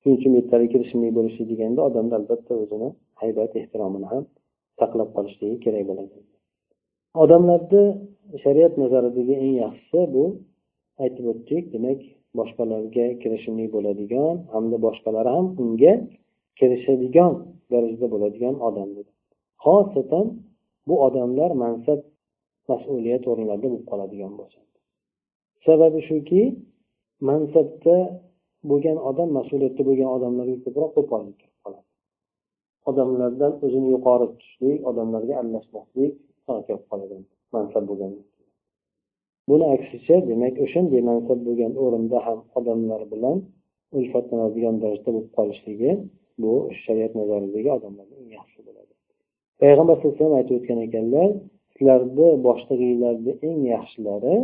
[0.00, 2.88] Shuning uchun bu kirishimli bo'lishi deganda odamda albatta o'zini
[3.22, 4.24] haybat ehtiromini ham
[4.80, 6.16] saqlab qolishligi kerak bo'ladi.
[7.22, 7.82] Odamlarni
[8.44, 10.24] shariat nazaridagi eng yaxshisi bu
[11.04, 12.00] aytib o'tdik demak
[12.38, 15.92] boshqalarga kirishimli bo'ladigan hamda boshqalar ham unga
[16.58, 17.32] kirishadigan
[17.72, 19.10] darajada bo'ladigan odam dedi
[19.64, 20.26] xosatan
[20.88, 22.00] bu odamlar mansab
[22.70, 24.58] mas'uliyat o'rinlarida bo'lib qoladigan bo'lsa.
[25.66, 26.42] Sababi shuki
[27.28, 27.96] mansabda
[28.70, 31.86] bo'lgan odam mas'uliyatda bo'lgan odamlarga ko'proq qo'pollik kirib qoladi.
[32.90, 36.12] Odamlardan o'zini yuqori tutishlik odamlarga aralashmaslik
[36.46, 37.16] kelib qoladi
[37.54, 38.12] mansab bo'lgan
[39.48, 43.36] buni aksicha demak o'shanday mansab bo'lgan o'rinda ham odamlar bilan
[43.98, 45.90] ulfatlanadigan darajada bo'lib qolishligi
[46.42, 48.92] bu shariat nazaridagi odamlarni eng yaxshi bo'ladi.
[49.60, 51.28] Payg'ambar sallallohu alayhi vasallam aytib o'tgan ekanlar
[51.74, 54.36] sizlarni boshlig'inglarni eng yaxshilari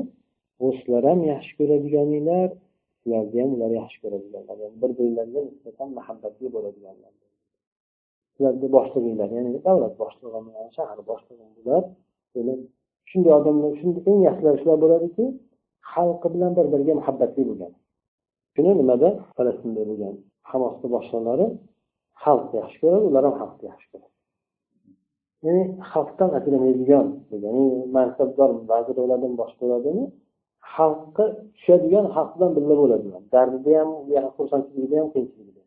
[0.60, 2.48] bu sizlar ham yaxshi ko'radiganinglar
[3.00, 4.56] sizlarni ham ular yaxshi ko'radiganlar.
[4.62, 7.12] Ya'ni bir birlariga nisbatan muhabbatli bo'ladiganlar.
[8.34, 11.82] Sizlarni boshlig'inglar ya'ni davlat boshlig'imi shahar boshlig'im bular
[13.10, 15.24] shunday odamlar shunday eng yaxshilari shular bo'ladiki
[15.92, 17.72] xalqi bilan bir biriga muhabbatli bo'lgan.
[18.54, 19.08] Shuni nimada?
[19.36, 20.14] Falastinda bo'lgan
[20.50, 21.46] hamosni boshliqlari
[22.22, 24.10] xalqni yaxshi ko'radi ular ham xalqni yaxshi ko'radi.
[25.44, 27.06] Ya'ni xalqdan ajramaydigan
[27.44, 27.64] ya'ni
[27.96, 30.04] mansabdor vazir bo'ladimi boshqa bo'ladimi
[30.74, 31.24] xalqqa
[31.56, 33.20] tushadigan xalq bilan birga bo'ladilar.
[33.34, 33.90] Dardida ham
[34.36, 35.62] xursandchiligida ham qiyinchiligida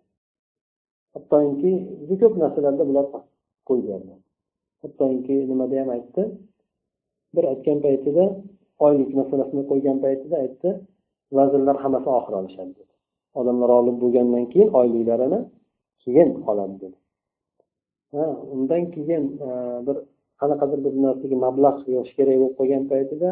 [1.15, 1.71] hattoki
[2.07, 3.05] juda ko'p narsalarda bular
[3.69, 4.19] qo'yganlar.
[4.83, 6.23] Hattoki nimada ham aytdi?
[7.35, 8.23] Bir aytgan paytida
[8.85, 10.69] oylik masalasini qo'ygan paytida aytdi
[11.37, 12.93] vazirlar hammasi oxir olishadi dedi.
[13.39, 15.39] Odamlar olib bo'lgandan keyin oyliklarini
[16.05, 16.97] keyin oladi dedi.
[18.13, 19.49] Ha undan keyin e,
[19.87, 19.97] bir
[20.41, 23.29] qanaqadir bir narsaga mablag' yig'ish kerak bo'lib qolgan paytida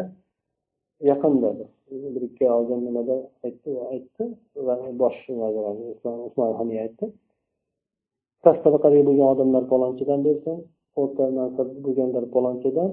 [1.12, 1.50] yaqinda
[2.14, 4.24] bir ikki oldin nimada aytdi aytdi
[4.68, 5.20] va bosh
[6.28, 7.06] usmon haniy aytdi.
[8.44, 10.58] Past tabaqadagi bo'lgan odamlar palonchidan bersin
[11.02, 12.90] o'rta mansabda bo'lganlar palonchidan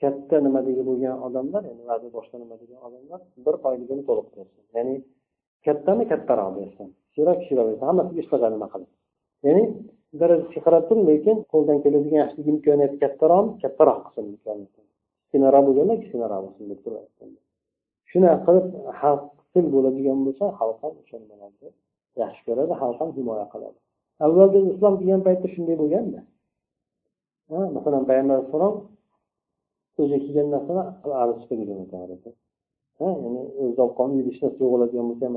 [0.00, 4.94] katta nimadagi bo'lgan odamlar ya'ni vazir boshqa nima degan odamlar bir oyligini to'liq bersin ya'ni
[5.66, 8.90] kattami kattaroq bersin kichikroq kichikroq bersin hammasiga ishlagani nima qilib?
[9.46, 9.64] Ya'ni
[10.20, 14.24] darajasiga qarab turib lekin qo'ldan keladigan yaxshilik imkoniyati kattaroqmi kattaroq qilsin
[15.22, 17.04] kichkinaroq bo'lganda kichkinaroq bo'lsin deb turib
[18.10, 18.66] shunaqa qilib
[19.00, 21.68] xalq til bo'ladigan bo'lsa xalq ham o'sha nimalarni
[22.22, 23.78] yaxshi ko'radi xalq ham himoya qiladi.
[24.24, 26.20] Avvalda islom kelgan paytda shunday bo'lganda.
[27.76, 28.74] Masalan payg'ambar alayhissalom
[30.02, 30.82] o'zi kelgan narsani
[33.24, 35.34] ya'ni o'zi obqon yurishda bo'ladigan bo'lsa ham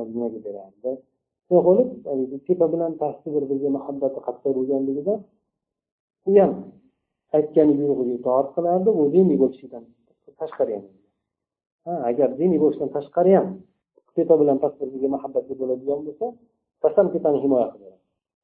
[0.47, 0.91] berardi.
[1.49, 5.19] Beradi bo'lib haligi tepa bilan pastni bir biriga muhabbati qattiq bo'lganligidan
[6.29, 6.51] u ham
[7.37, 9.83] aytgani buyrug'iga itoat qilardi u diniy bo'lishidan
[10.41, 10.85] tashqari ham.
[11.85, 13.47] Ha agar diniy bo'lishdan tashqari ham
[14.15, 16.25] tepa bilan past bir biriga muhabbatli bo'ladigan bo'lsa
[16.83, 17.97] qasam tepani himoya qiladi.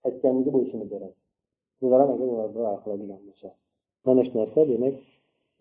[0.07, 1.15] Aytganiga bo'ysunib beradi.
[1.81, 3.47] Bular ham agar ular qiladigan bo'lsa.
[4.07, 4.95] Mana shu narsa demak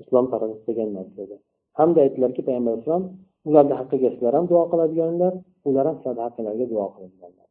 [0.02, 1.36] islom targ'ib qilgan narsa edi.
[1.78, 3.04] Hamda aytdilarki payg'ambar alayhissalom
[3.48, 5.32] ularni haqqiga sizlar ham duo qiladiganlar
[5.68, 7.48] ular ham sizlarni haqqinglarga duo qiladiganlar.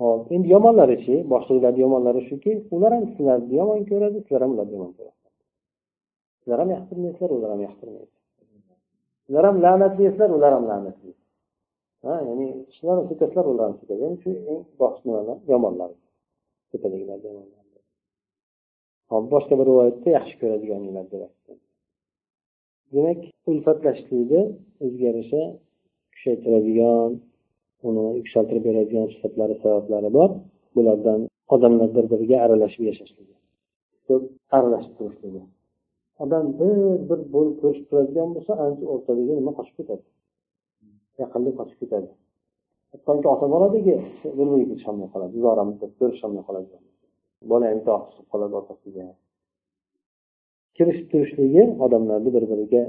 [0.00, 4.92] Hop endi yomonlarichi boshliqlarni yomonlari shuki ular ham sizlarni yomon ko'radi sizlar ham ularni yomon
[4.98, 5.24] ko'rasiz
[6.44, 8.12] sizlar ham yoqtirmaysizlar ular ham yoqtirmaydi
[9.24, 11.20] sizlar ham la'natlaysizlar ular ham la'natlaydi
[12.04, 14.62] ha ya'ni sizlar ham so'kasizlar ular ham so'kadi ya'ni shu eng
[15.06, 15.38] nimalar?
[15.52, 15.90] Yomonlar.
[16.70, 17.62] Tepadagilar yomonlar.
[19.10, 21.58] Hop boshqa bir rivoyatda yaxshi ko'radiganlar deb aytgan
[22.94, 23.20] demak
[23.50, 24.42] ulfatlashlikni
[24.84, 25.42] o'ziga yarasha
[26.14, 27.10] kuchaytiradigan
[27.88, 30.30] uni yuksaltirib beradigan sifatlari sabablari bor.
[30.76, 31.20] Bulardan
[31.54, 33.34] odamlar bir biriga aralashib yashashligi
[34.08, 34.24] ko'p
[34.56, 35.42] aralashib turishligi
[36.24, 36.76] odam bir
[37.08, 40.04] bir bo'lib ko'rishib turadigan bo'lsa ancha o'rtadagi nima qochib ketadi?
[41.22, 42.10] Yaqinlik qochib ketadi.
[42.92, 43.94] Hattoki ota boladagi
[44.38, 46.74] bir biriga kelisholmay qoladi uzoq muddat ko'risholmay qoladi.
[47.50, 49.04] Bola imtiyoz qoladi otasiga.
[50.76, 52.82] Kirishib turishligi odamlarni bir biriga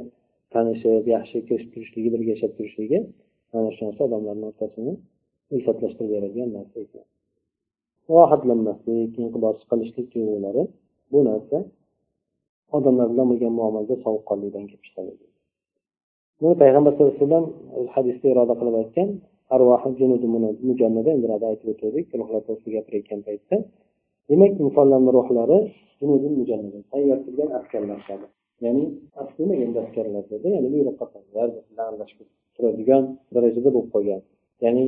[0.53, 2.99] tanishib yaxshi kirishib turishligi birga yashab turishligi
[3.53, 4.93] mana shu narsa odamlarni o'rtasini
[5.55, 7.05] ulfatlashtirib beradigan narsa ekan.
[8.13, 10.63] Rohatlanmaslik inqibos qilishlik tuyg'ulari
[11.11, 11.57] bu narsa
[12.77, 15.13] odamlar bilan bo'lgan muomalada sovuqqonlikdan kelib chiqadi.
[16.39, 17.45] Buni payg'ambar sallallohu alayhi vasallam
[17.95, 19.09] hadisda iroda qilib aytgan
[21.51, 23.55] aytib o'tgandik ruhlar to'g'risida gapirayotgan paytda
[24.29, 25.59] demak insonlarni ruhlari
[26.91, 28.27] tayyor turgan askarlar kabi.
[28.65, 28.85] Ya'ni
[29.21, 30.47] aslimaganda askarlar dedi.
[30.55, 31.05] Ya'ni buyruqqa
[32.55, 33.03] turadigan
[33.35, 34.21] darajada bo'lib qolgan.
[34.63, 34.83] Ya'ni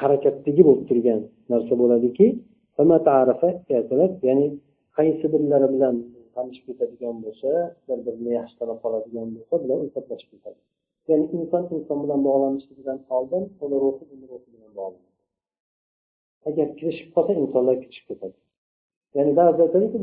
[0.00, 1.20] harakatdagi bo'lib turgan
[1.52, 2.26] narsa bo'ladiki
[4.28, 4.46] ya'ni
[4.96, 5.94] qaysi birlari bilan
[6.34, 7.50] tanishib ketadigan bo'lsa
[7.86, 10.60] bir birini yaxshi tanib qoladigan bo'lsa bular ulfatlashib ketadi.
[11.10, 15.08] Ya'ni inson inson bilan bog'lanishligidan oldin uni ruhi uni ruhi bilan bog'lanadi.
[16.48, 18.36] Agar kirishib qolsa insonlar kirishib ketadi.
[19.16, 19.98] Ya'ni ba'zi aytadiki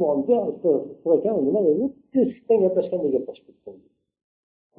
[1.03, 3.75] bu ekan nima deydi teskitdan gaplashganda gaplashib ketgan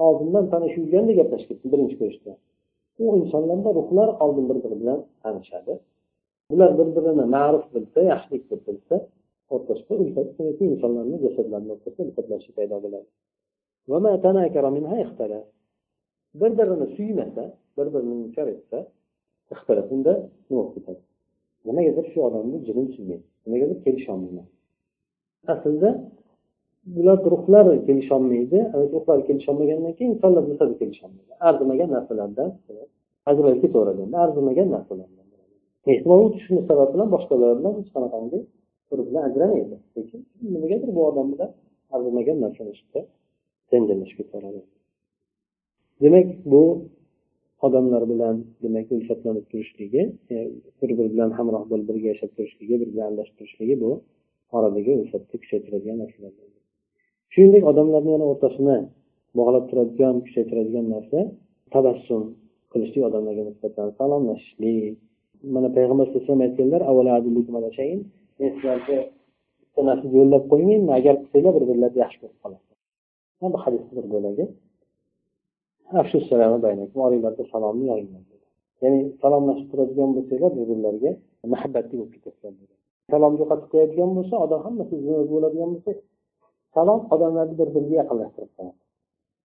[0.06, 2.32] oldindan tanishuvganda gaplashib ketdi birinchi ko'rishda
[3.02, 5.74] u insonlarda ruhlar oldin bir biri bilan tanishadi
[6.50, 8.96] bular bir birini ma'ruf bilsa yaxshilik deb bilsa
[9.54, 10.28] o'rtasida ulfat
[10.72, 13.08] insonlarni jasadlarini o'rtasida ulfatlashish paydo bo'ladi
[16.40, 17.44] bir birini suymasa
[17.76, 18.78] bir birini inkor etsa
[19.96, 20.12] unda
[20.50, 21.02] nima bo'lib ketadi
[21.68, 24.46] nimagadir shu odamni jinim suymaydi nimagadir kelisholmayman
[25.52, 25.90] aslida
[26.96, 28.58] bular ruhlar kelisholmaydi
[28.94, 32.50] ruhlar kelisholmagandan keyin insonlar bilsa kelisholmaydi arzimagan narsalardan
[33.30, 35.26] ajralib ketaveradi arzimagan narsalardan
[35.92, 38.40] ehtimol u tushuni sabab bilan boshqalar bilan hech qanaqangi
[38.88, 40.20] bir bilan ajramaydi lekin
[40.54, 41.50] nimagadir bu odam bilan
[41.94, 43.00] arzimagan narsani ustida
[43.70, 44.60] janjallashib ketaveradi
[46.02, 46.62] demak bu
[47.66, 50.02] odamlar bilan demak ulfatlanib turishligi
[50.34, 50.36] e,
[50.78, 53.90] bir biri bilan hamroh bo'lib birga yashab turishligi bir bilan aralashib turishligi bu
[54.56, 56.32] oradagi ulfatni kuchaytiradigan narsalar
[57.32, 58.76] shuningdek odamlarni yana o'rtasini
[59.38, 61.18] bog'lab turadigan kuchaytiradigan narsa
[61.74, 62.22] tabassum
[62.72, 64.94] qilishlik odamlarga nisbatan salomlashishlik.
[65.54, 66.82] Mana payg'ambar sallallohu alayhi vasallam aytganlar
[68.40, 68.98] men sizlarga
[69.60, 74.44] bitta narsa yo'llab qo'ymayman agar qilsanglar bir birlarini yaxshi ko'rib qolasizlar bu hadisni bir bo'lagi
[77.06, 78.24] oranglarda salomni yoyinglar
[78.82, 81.10] ya'ni salomlashib turadigan bo'lsanglar bir birlariga
[81.52, 82.70] muhabbatli bo'lib ketasizlar
[83.12, 84.94] salomni yo'qotib qo'yadigan bo'lsa odam hammasi
[85.32, 85.92] bo'ladigan bo'lsa
[86.74, 88.76] salom odamlarni bir biriga yaqinlashtirib qo'yadi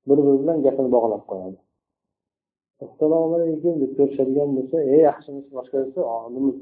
[0.08, 1.58] bir biri bilan gapini bog'lab qo'yadi.
[2.86, 5.52] Assalomu alaykum deb ko'rishadigan bo'lsa e yaxshimisiz?
[5.58, 6.02] boshqa desa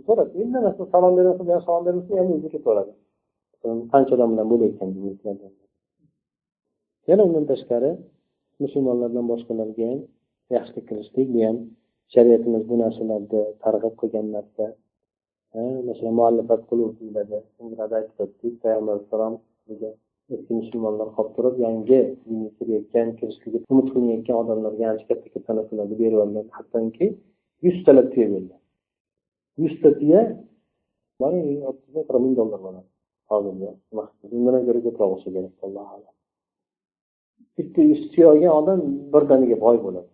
[0.08, 2.94] so'radi indamasdan salom bermasa bu salom bermasa yana o'zi ketaveradi
[3.94, 4.90] qancha odam bilan bo'layotgan
[7.10, 7.92] yana undan tashqari
[8.64, 10.00] musulmonlardan boshqalarga ham
[10.56, 11.58] yaxshilik qilishlik bu ham
[12.14, 14.66] shariatimiz bu narsalarni targ'ib qilgan narsa
[15.90, 17.38] masalan muallifat qulub deyiladi
[18.00, 19.36] aytib o'tdik payg'ambar alayhissalom
[20.36, 25.96] eski musulmonlar qolib turib yangi dinga kirayotgan kirishlikka umid qilinayotgan odamlarga ancha katta katta narsalarni
[26.02, 27.08] berib yuborgan hattoki
[27.66, 28.56] yuztalab tuya bo'ldi
[29.64, 30.22] yuzta tuya
[32.24, 32.90] ming dollar bo'ladi
[33.32, 33.70] hozirda.
[34.38, 36.14] Undan ko'ra ko'proq bo'lsa kerak allohu alam.
[37.58, 38.80] Bitta ishchi olgan odam
[39.14, 40.10] birdaniga boy bo'ladi.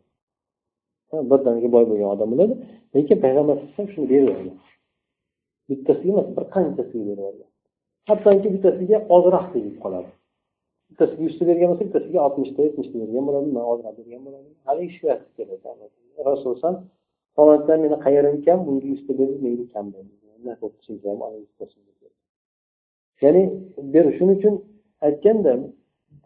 [1.32, 2.54] Birdaniga boy bo'lgan odam bo'ladi.
[2.96, 4.38] Lekin payg'ambar alayhisalom shuni berib
[5.70, 7.40] bittasiga emas bir qanchasiga berib
[8.10, 10.10] hattoki bittasiga ozroq tegib qoladi.
[10.90, 14.50] Bittasiga yuzta bergan bo'lsa bittasiga oltmishta yetmishta bergan bo'ladi ozroq bergan bo'ladi.
[14.68, 15.06] Haligi shu
[15.38, 15.86] keladi.
[16.30, 16.76] Rasululloh
[17.36, 20.14] falonchilar meni qayerim kam bunga yuzta berdi menga kam berdi.
[23.24, 23.44] Ya'ni
[23.94, 24.56] ber shuning uchun
[25.08, 25.54] aytganda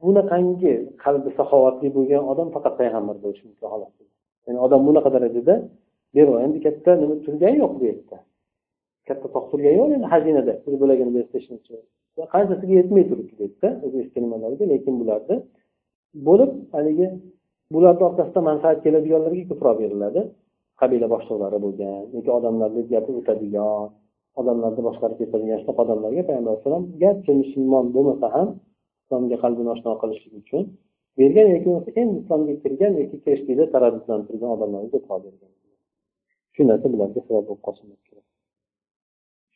[0.04, 3.92] bunaqangi qalbi saxovatli bo'lgan odam faqat payg'ambar bo'lishi mumkin xolos.
[4.46, 5.56] Ya'ni odam bunaqa darajada
[6.16, 8.18] berib endi katta nima turgani yo'q bu yerda.
[9.08, 11.74] Katta tog' turgani yo'q endi xazinada pul bo'lagini berib tashlashchi
[12.34, 13.68] qanchasiga yetmay turibdi bu yerda
[14.04, 15.36] eski nimalarga lekin bularni
[16.28, 17.08] bo'lib haligi
[17.74, 20.22] bularni orqasida manfaat keladiganlarga ko'proq beriladi.
[20.80, 23.86] Qabila boshliqlari bo'lgan yoki odamlarni gapi o'tadigan
[24.40, 28.48] odamlarni boshqarib ketadigan shunaqa odamlarga payg'ambar alayhisalom garchi musulmon bo'lmasa ham
[29.10, 30.64] islomga qalbini oshno qilishlik uchun
[31.20, 35.52] bergan yoki bo'lmasa endi islomga kirgan yoki kirishlikda taraddudlantirgan odamlarga duo bergan.
[36.54, 37.88] Shu narsa bularga sabab bo'lib qolsin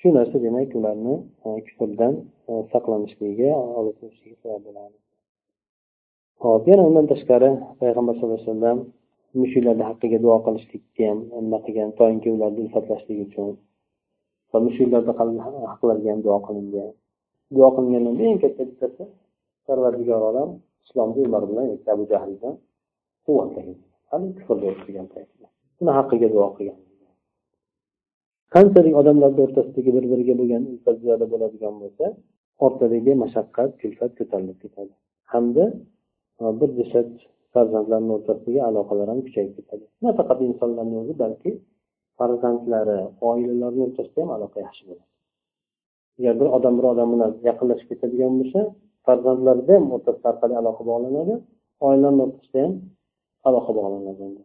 [0.04, 2.14] shu narsa demak ularni e, kufrdan
[2.50, 4.98] e, saqlanishligiga olib kelishiga sabab bo'ladi.
[6.44, 7.50] Hop yana undan tashqari
[7.82, 8.80] payg'ambar sallallohu alayhi vasallam
[9.42, 13.50] mushuklarni haqqiga duo qilishlikka ham nima qilgan toinki ularni ulfatlashlik uchun
[14.52, 15.14] va mushuklarni
[15.72, 16.90] haqlariga ham duo qilingan.
[17.56, 19.04] Duo qilinganlarni eng katta bittasi
[19.68, 20.50] parvardigor olam
[20.86, 22.54] islomni umar bilan yoki abu jahldan
[23.26, 23.78] quvvatlagan
[24.10, 25.48] hali kufrda o'tirgan paytida
[25.82, 26.80] uni haqqiga duo qilgan.
[28.56, 32.06] Qanchalik odamlarni o'rtasidagi bir biriga bo'lgan ulfat ziyoda bo'ladigan bo'lsa
[32.66, 34.94] ortadagi mashaqqat kulfat ko'tarilib ketadi.
[35.34, 35.66] Hamda
[36.60, 37.10] bir jasad
[37.54, 39.86] farzandlarni o'rtasidagi aloqalar ham kuchayib ketadi.
[40.06, 41.52] Nafaqat insonlarni o'zi balki
[42.20, 43.00] farzandlari
[43.30, 45.10] oilalarni o'rtasida ham aloqa yaxshi bo'ladi.
[46.20, 48.60] Agar bir odam bir odam bilan yaqinlashib ketadigan bo'lsa
[49.06, 51.34] farzandlarda ham o'rtasida orqali aloqa bog'lanadi
[51.88, 52.74] oilalarni o'rtasida ham
[53.48, 54.42] aloqa bog'lanadi.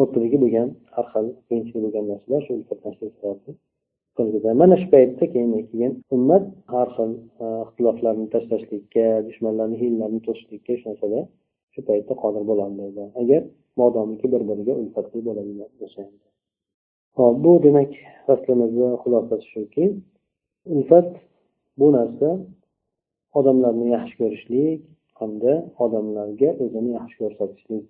[0.00, 2.52] O'rtadagi bo'lgan har xil qiyinchilik bo'lgan narsalar shu
[4.60, 7.12] mana shu paytda keyin keyin ummat har xil
[7.44, 11.20] e, ixtiloflarni tashlashlikka dushmanlarni hiylalarni to'sishlikka shu narsada
[11.72, 13.42] shu paytda qodir bo'lolmaydi agar
[13.80, 16.00] modomiki bir biriga ulfatli bo'ladigan bo'lsa
[17.18, 17.92] hop bu demak
[18.26, 19.84] faslimizni xulosasi shuki
[20.74, 21.08] ulfat
[21.80, 22.28] bu narsa
[23.38, 24.80] odamlarni yaxshi ko'rishlik
[25.20, 25.52] hamda
[25.84, 27.86] odamlarga o'zini yaxshi ko'rsatishlik.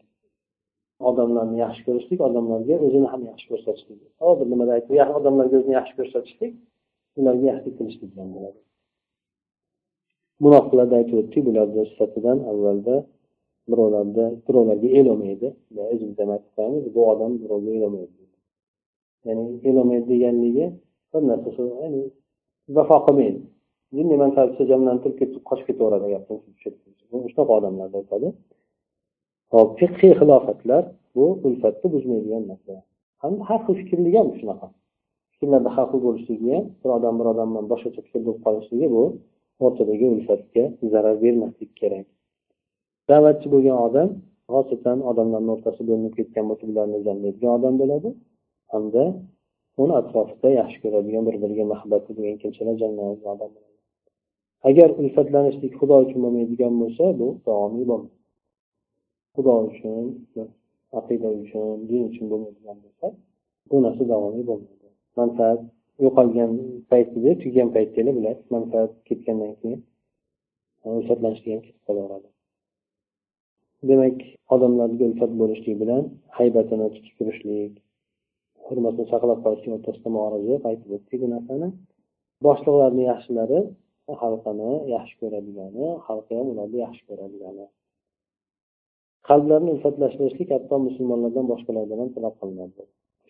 [1.11, 4.01] Odamlarni yaxshi ko'rishlik odamlarga o'zini ham yaxshi ko'rsatishlik.
[4.25, 6.53] Hozir nimada aytdi odamlarga o'zini yaxshi ko'rsatishlik
[7.19, 8.59] ularga yaxshilik qilishlik bilan bo'ladi.
[10.45, 12.97] Munofiqlarda aytib o'tdik bularni sifatidan avvalda
[13.71, 15.49] birovlarda birovlarga e'lamaydi
[16.95, 18.23] bu odam birovga e'lamaydi
[19.27, 20.67] ya'ni e'lamaydi deganligi
[21.13, 21.51] bir narsa
[22.77, 23.41] vafo qilmaydi.
[23.97, 26.23] Jinniy manfaatga jamlantirib ketib qochib ketaveradi agar
[27.33, 28.29] shunaqa odamlarni aytadi
[29.55, 30.83] hop fiqiy xilofatlar
[31.17, 32.75] bu ulfatni buzmaydigan narsa.
[33.23, 34.67] Hamda har xil fikrligi ham shunaqa.
[35.33, 39.05] Fikrlarda har xil bo'lishligi ham bir odam bir odam bilan boshqacha fikr bo'lib qolishligi bu
[39.67, 42.07] o'rtadagi ulfatga zarar bermaslik kerak.
[43.11, 44.09] Da'vatchi bo'lgan odam
[44.53, 48.11] xosatan odamlarni o'rtasida bo'linib ketgan bo'lsa ularni jamlaydigan odam bo'ladi.
[48.73, 49.05] Hamda
[49.83, 53.72] uni atrofida yaxshi ko'radigan bir biriga muhabbati bo'lgan kimsalar jamlanadigan odam bo'ladi.
[54.69, 58.19] Agar ulfatlanishlik xudo uchun bo'lmaydigan bo'lsa bu davomiy bo'lmaydi
[59.35, 60.05] xudo uchun
[60.99, 63.07] aqida uchun din uchun bo'lmaydigan bo'lsa
[63.71, 64.89] bu narsa davomiy bo'lmaydi
[65.21, 65.61] manfaat
[66.05, 66.53] yo'qolgan
[66.91, 69.81] paytida tugagan paytda bular manfaat ketgandan keyin
[70.99, 72.29] ulfatlanishlik ham ketib qolaveradi.
[73.91, 74.19] Demak
[74.55, 76.03] odamlarga ulfat bo'lishlik bilan
[76.39, 77.73] haybatini tutib turishlik
[78.67, 81.69] hurmatini saqlab qolishlik o'rtasida muoroza aytib o'tdik bu narsani.
[82.47, 83.61] Boshliqlarni yaxshilari
[84.21, 87.67] xalqini yaxshi ko'radigani xalqi ham ularni yaxshi ko'radigani.
[89.29, 92.83] Qalblarni ulfatlashtirishlik hatto musulmonlardan boshqalardan ham talab qilinadi.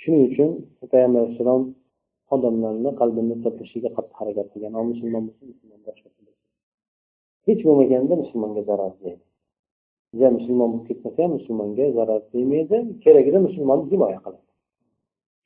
[0.03, 0.51] Shuning uchun
[0.93, 1.63] payg'ambar alayhissalom
[2.35, 4.73] odamlarni qalbini ulfatlashlikka qattiq harakat qilgan.
[4.93, 6.09] Musulmon bo'lsa musulmon boshqa
[7.47, 9.23] hech bo'lmaganda musulmonga zarar deydi
[10.21, 14.49] ja musulmon bo'lib ketmasa ham musulmonga zarar tegmaydi keragida musulmonni himoya qiladi.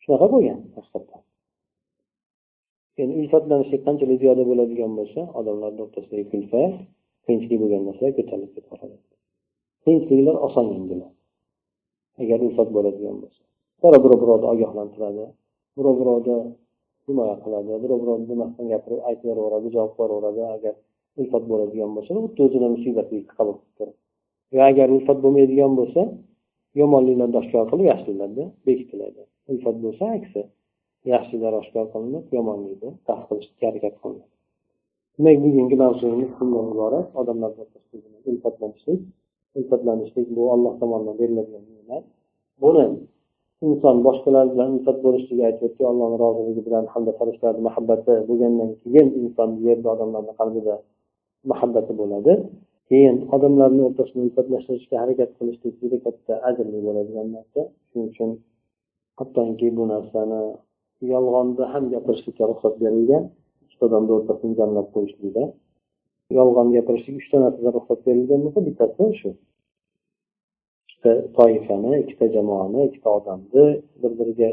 [0.03, 1.21] Shunaqa bo'lgan haqiqatdan
[3.03, 6.63] endi ulfatlanishlik qanchalik ziyoda bo'ladigan bo'lsa odamlarni o'rtasidagi kulfa
[7.25, 8.97] qiyinchilik bo'lgan narsa ko'tarilib ketaveradi
[9.85, 11.15] qiyinchiliklar oson yengiladi.
[12.23, 13.43] Agar ulfat bo'ladigan bo'lsa.
[13.83, 15.25] Birov birov birovni ogohlantiradi
[15.77, 16.37] birov birovni
[17.07, 20.75] himoya qiladi birov birovni demasdan gapirib aytib yuboradi javob beraveradi agar
[21.21, 23.99] ulfat bo'ladigan bo'lsa xuddi o'zini musibatlikni qabul qilib turadi.
[24.57, 26.03] Va agar ulfat bo'lmaydigan bo'lsa
[26.81, 29.23] yomonliklarni oshkor qilib yaxshiliklarni bekitiladi
[29.53, 30.41] ulfat bo'lsa aksi
[31.13, 34.37] yaxshiliklar oshkor qilinib yomonlikni daf qilishga harakat qilinadi
[35.19, 37.07] demak bugungi mavzuimiz shundan iborat.
[37.21, 37.51] Odamlar
[38.31, 39.01] ulfatlanishlik
[39.59, 42.05] ulfatlanishlik bu alloh tomonidan beriladigan ne'mat.
[42.63, 42.87] Buni
[43.67, 49.49] inson boshqalar bilan ulfat bo'lishligi aytyapti allohni roziligi bilan hamda farishtalarni muhabbati bo'lgandan keyin inson
[49.57, 50.75] bu yerda odamlarni qalbida
[51.51, 52.33] muhabbati bo'ladi.
[52.91, 58.31] Keyin odamlarni o'rtasida ulfatlashtirishga harakat qilishlik juda katta ajrli bo'ladigan narsa shuning uchun
[59.19, 60.41] hattoki bu narsani
[61.13, 63.25] yolg'onni ham gapirishlikka ruxsat berilgan
[63.65, 65.43] ikkita odamni o'rtasini jamlab qo'yishlikda.
[66.39, 69.31] Yolg'on gapirishlik uchta narsada ruxsat berilgan bo'lsa bittasi shu.
[70.87, 73.65] Ikkita toifani ikkita jamoani ikkita odamni
[74.01, 74.51] bir biriga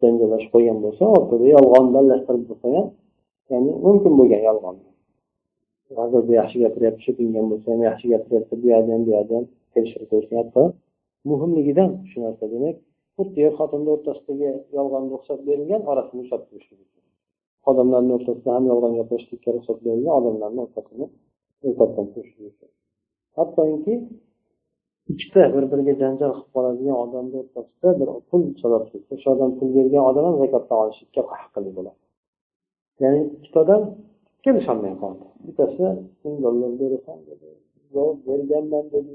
[0.00, 2.86] janjallashib qo'ygan bo'lsa o'rtada yolg'on aralashtirib bo'lsa ham
[3.50, 4.76] ya'ni mumkin bo'lgan yolg'on.
[6.28, 9.46] Bu yaxshi gapiryapti shu tingan bo'lsa ham yaxshi gapiryapti bu yerda ham bu yerda ham
[9.74, 10.62] kelishib qo'yishyapti
[11.30, 12.76] muhimligidan shu narsa demak
[13.16, 17.04] xuddi er xotinni o'rtasidagi yolg'on ruxsat berilgan orasini ushlab turishlik uchun.
[17.70, 21.06] Odamlarni o'rtasida ham yolg'on gapirishlikka ruxsat berilgan odamlarni o'rtasini
[21.68, 22.70] o'rtatdan turishlik uchun.
[23.38, 23.94] Hattoki
[25.12, 28.82] ikkita bir biriga janjal qilib qoladigan odamni o'rtasida bir pul sabab
[29.14, 32.00] o'sha odam pul bergan odam ham zakotdan olishlikka haqqli bo'ladi.
[33.02, 33.82] Ya'ni ikkita odam
[34.44, 35.26] kelisholmay qoldi.
[35.46, 35.84] Bittasi
[36.22, 37.48] ming dollar berasan dedi.
[37.96, 39.14] Yo'q berganman dedi.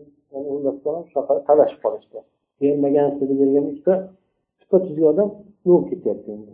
[1.11, 2.19] Shunaqa talashib qolishdi.
[2.61, 3.93] Bermagan dedi bergan ikkita
[4.59, 5.29] tupa tuzuk odam
[5.69, 6.53] yo'q ketyapti endi.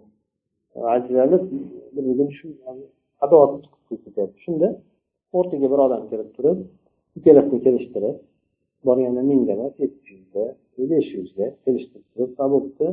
[0.96, 1.44] Ajralib
[1.94, 2.48] bir biriga shu
[3.26, 3.52] adovat
[3.88, 4.38] qilib ketyapti.
[4.46, 4.68] Shunda
[5.38, 6.58] o'rtaga bir odam kirib turib
[7.18, 8.16] ikkalasini kelishtirib
[8.88, 10.44] borganda mingga emas yetti yuzga
[10.92, 12.88] besh yuzga kelishtirib turib bo'pti.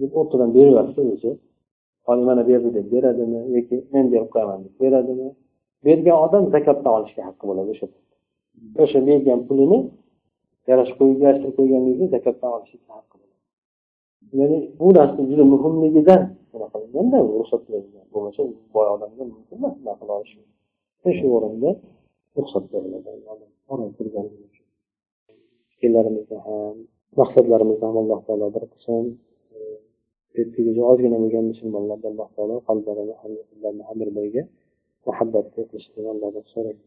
[0.00, 1.30] deb o'rtadan beraversa o'zi.
[2.06, 3.40] Hozir mana berdi deb beradimi?
[3.56, 5.28] yoki men berib qo'yaman deb beradimi?
[5.86, 7.86] Bergan odam zakotdan olishga haqqi bo'ladi o'sha
[8.82, 9.78] o'sha bergan pulini
[10.68, 13.16] yarashib yarashtirib qo'yganligiga zakotdan olishga haqqi
[14.38, 16.20] ya'ni bu narsa juda muhimligidan
[16.52, 18.40] bunaqa qilganda ruxsat berilgan bo'lmasa
[18.74, 20.34] boy odamga mumkin emas bunaqa qila olish
[21.18, 21.70] shu o'rinda
[22.36, 23.10] ruxsat beriladi
[25.70, 26.76] fikrlarimizni ham
[27.20, 29.04] maqsadlarimizni ham alloh taolo bir qilsin
[30.38, 30.40] e,
[30.92, 34.42] ozgina bo'lgan musulmonlarni alloh taolo qalblarini ham bir biriga
[35.06, 36.86] muhabbat qilishligini allohdan so'raymiz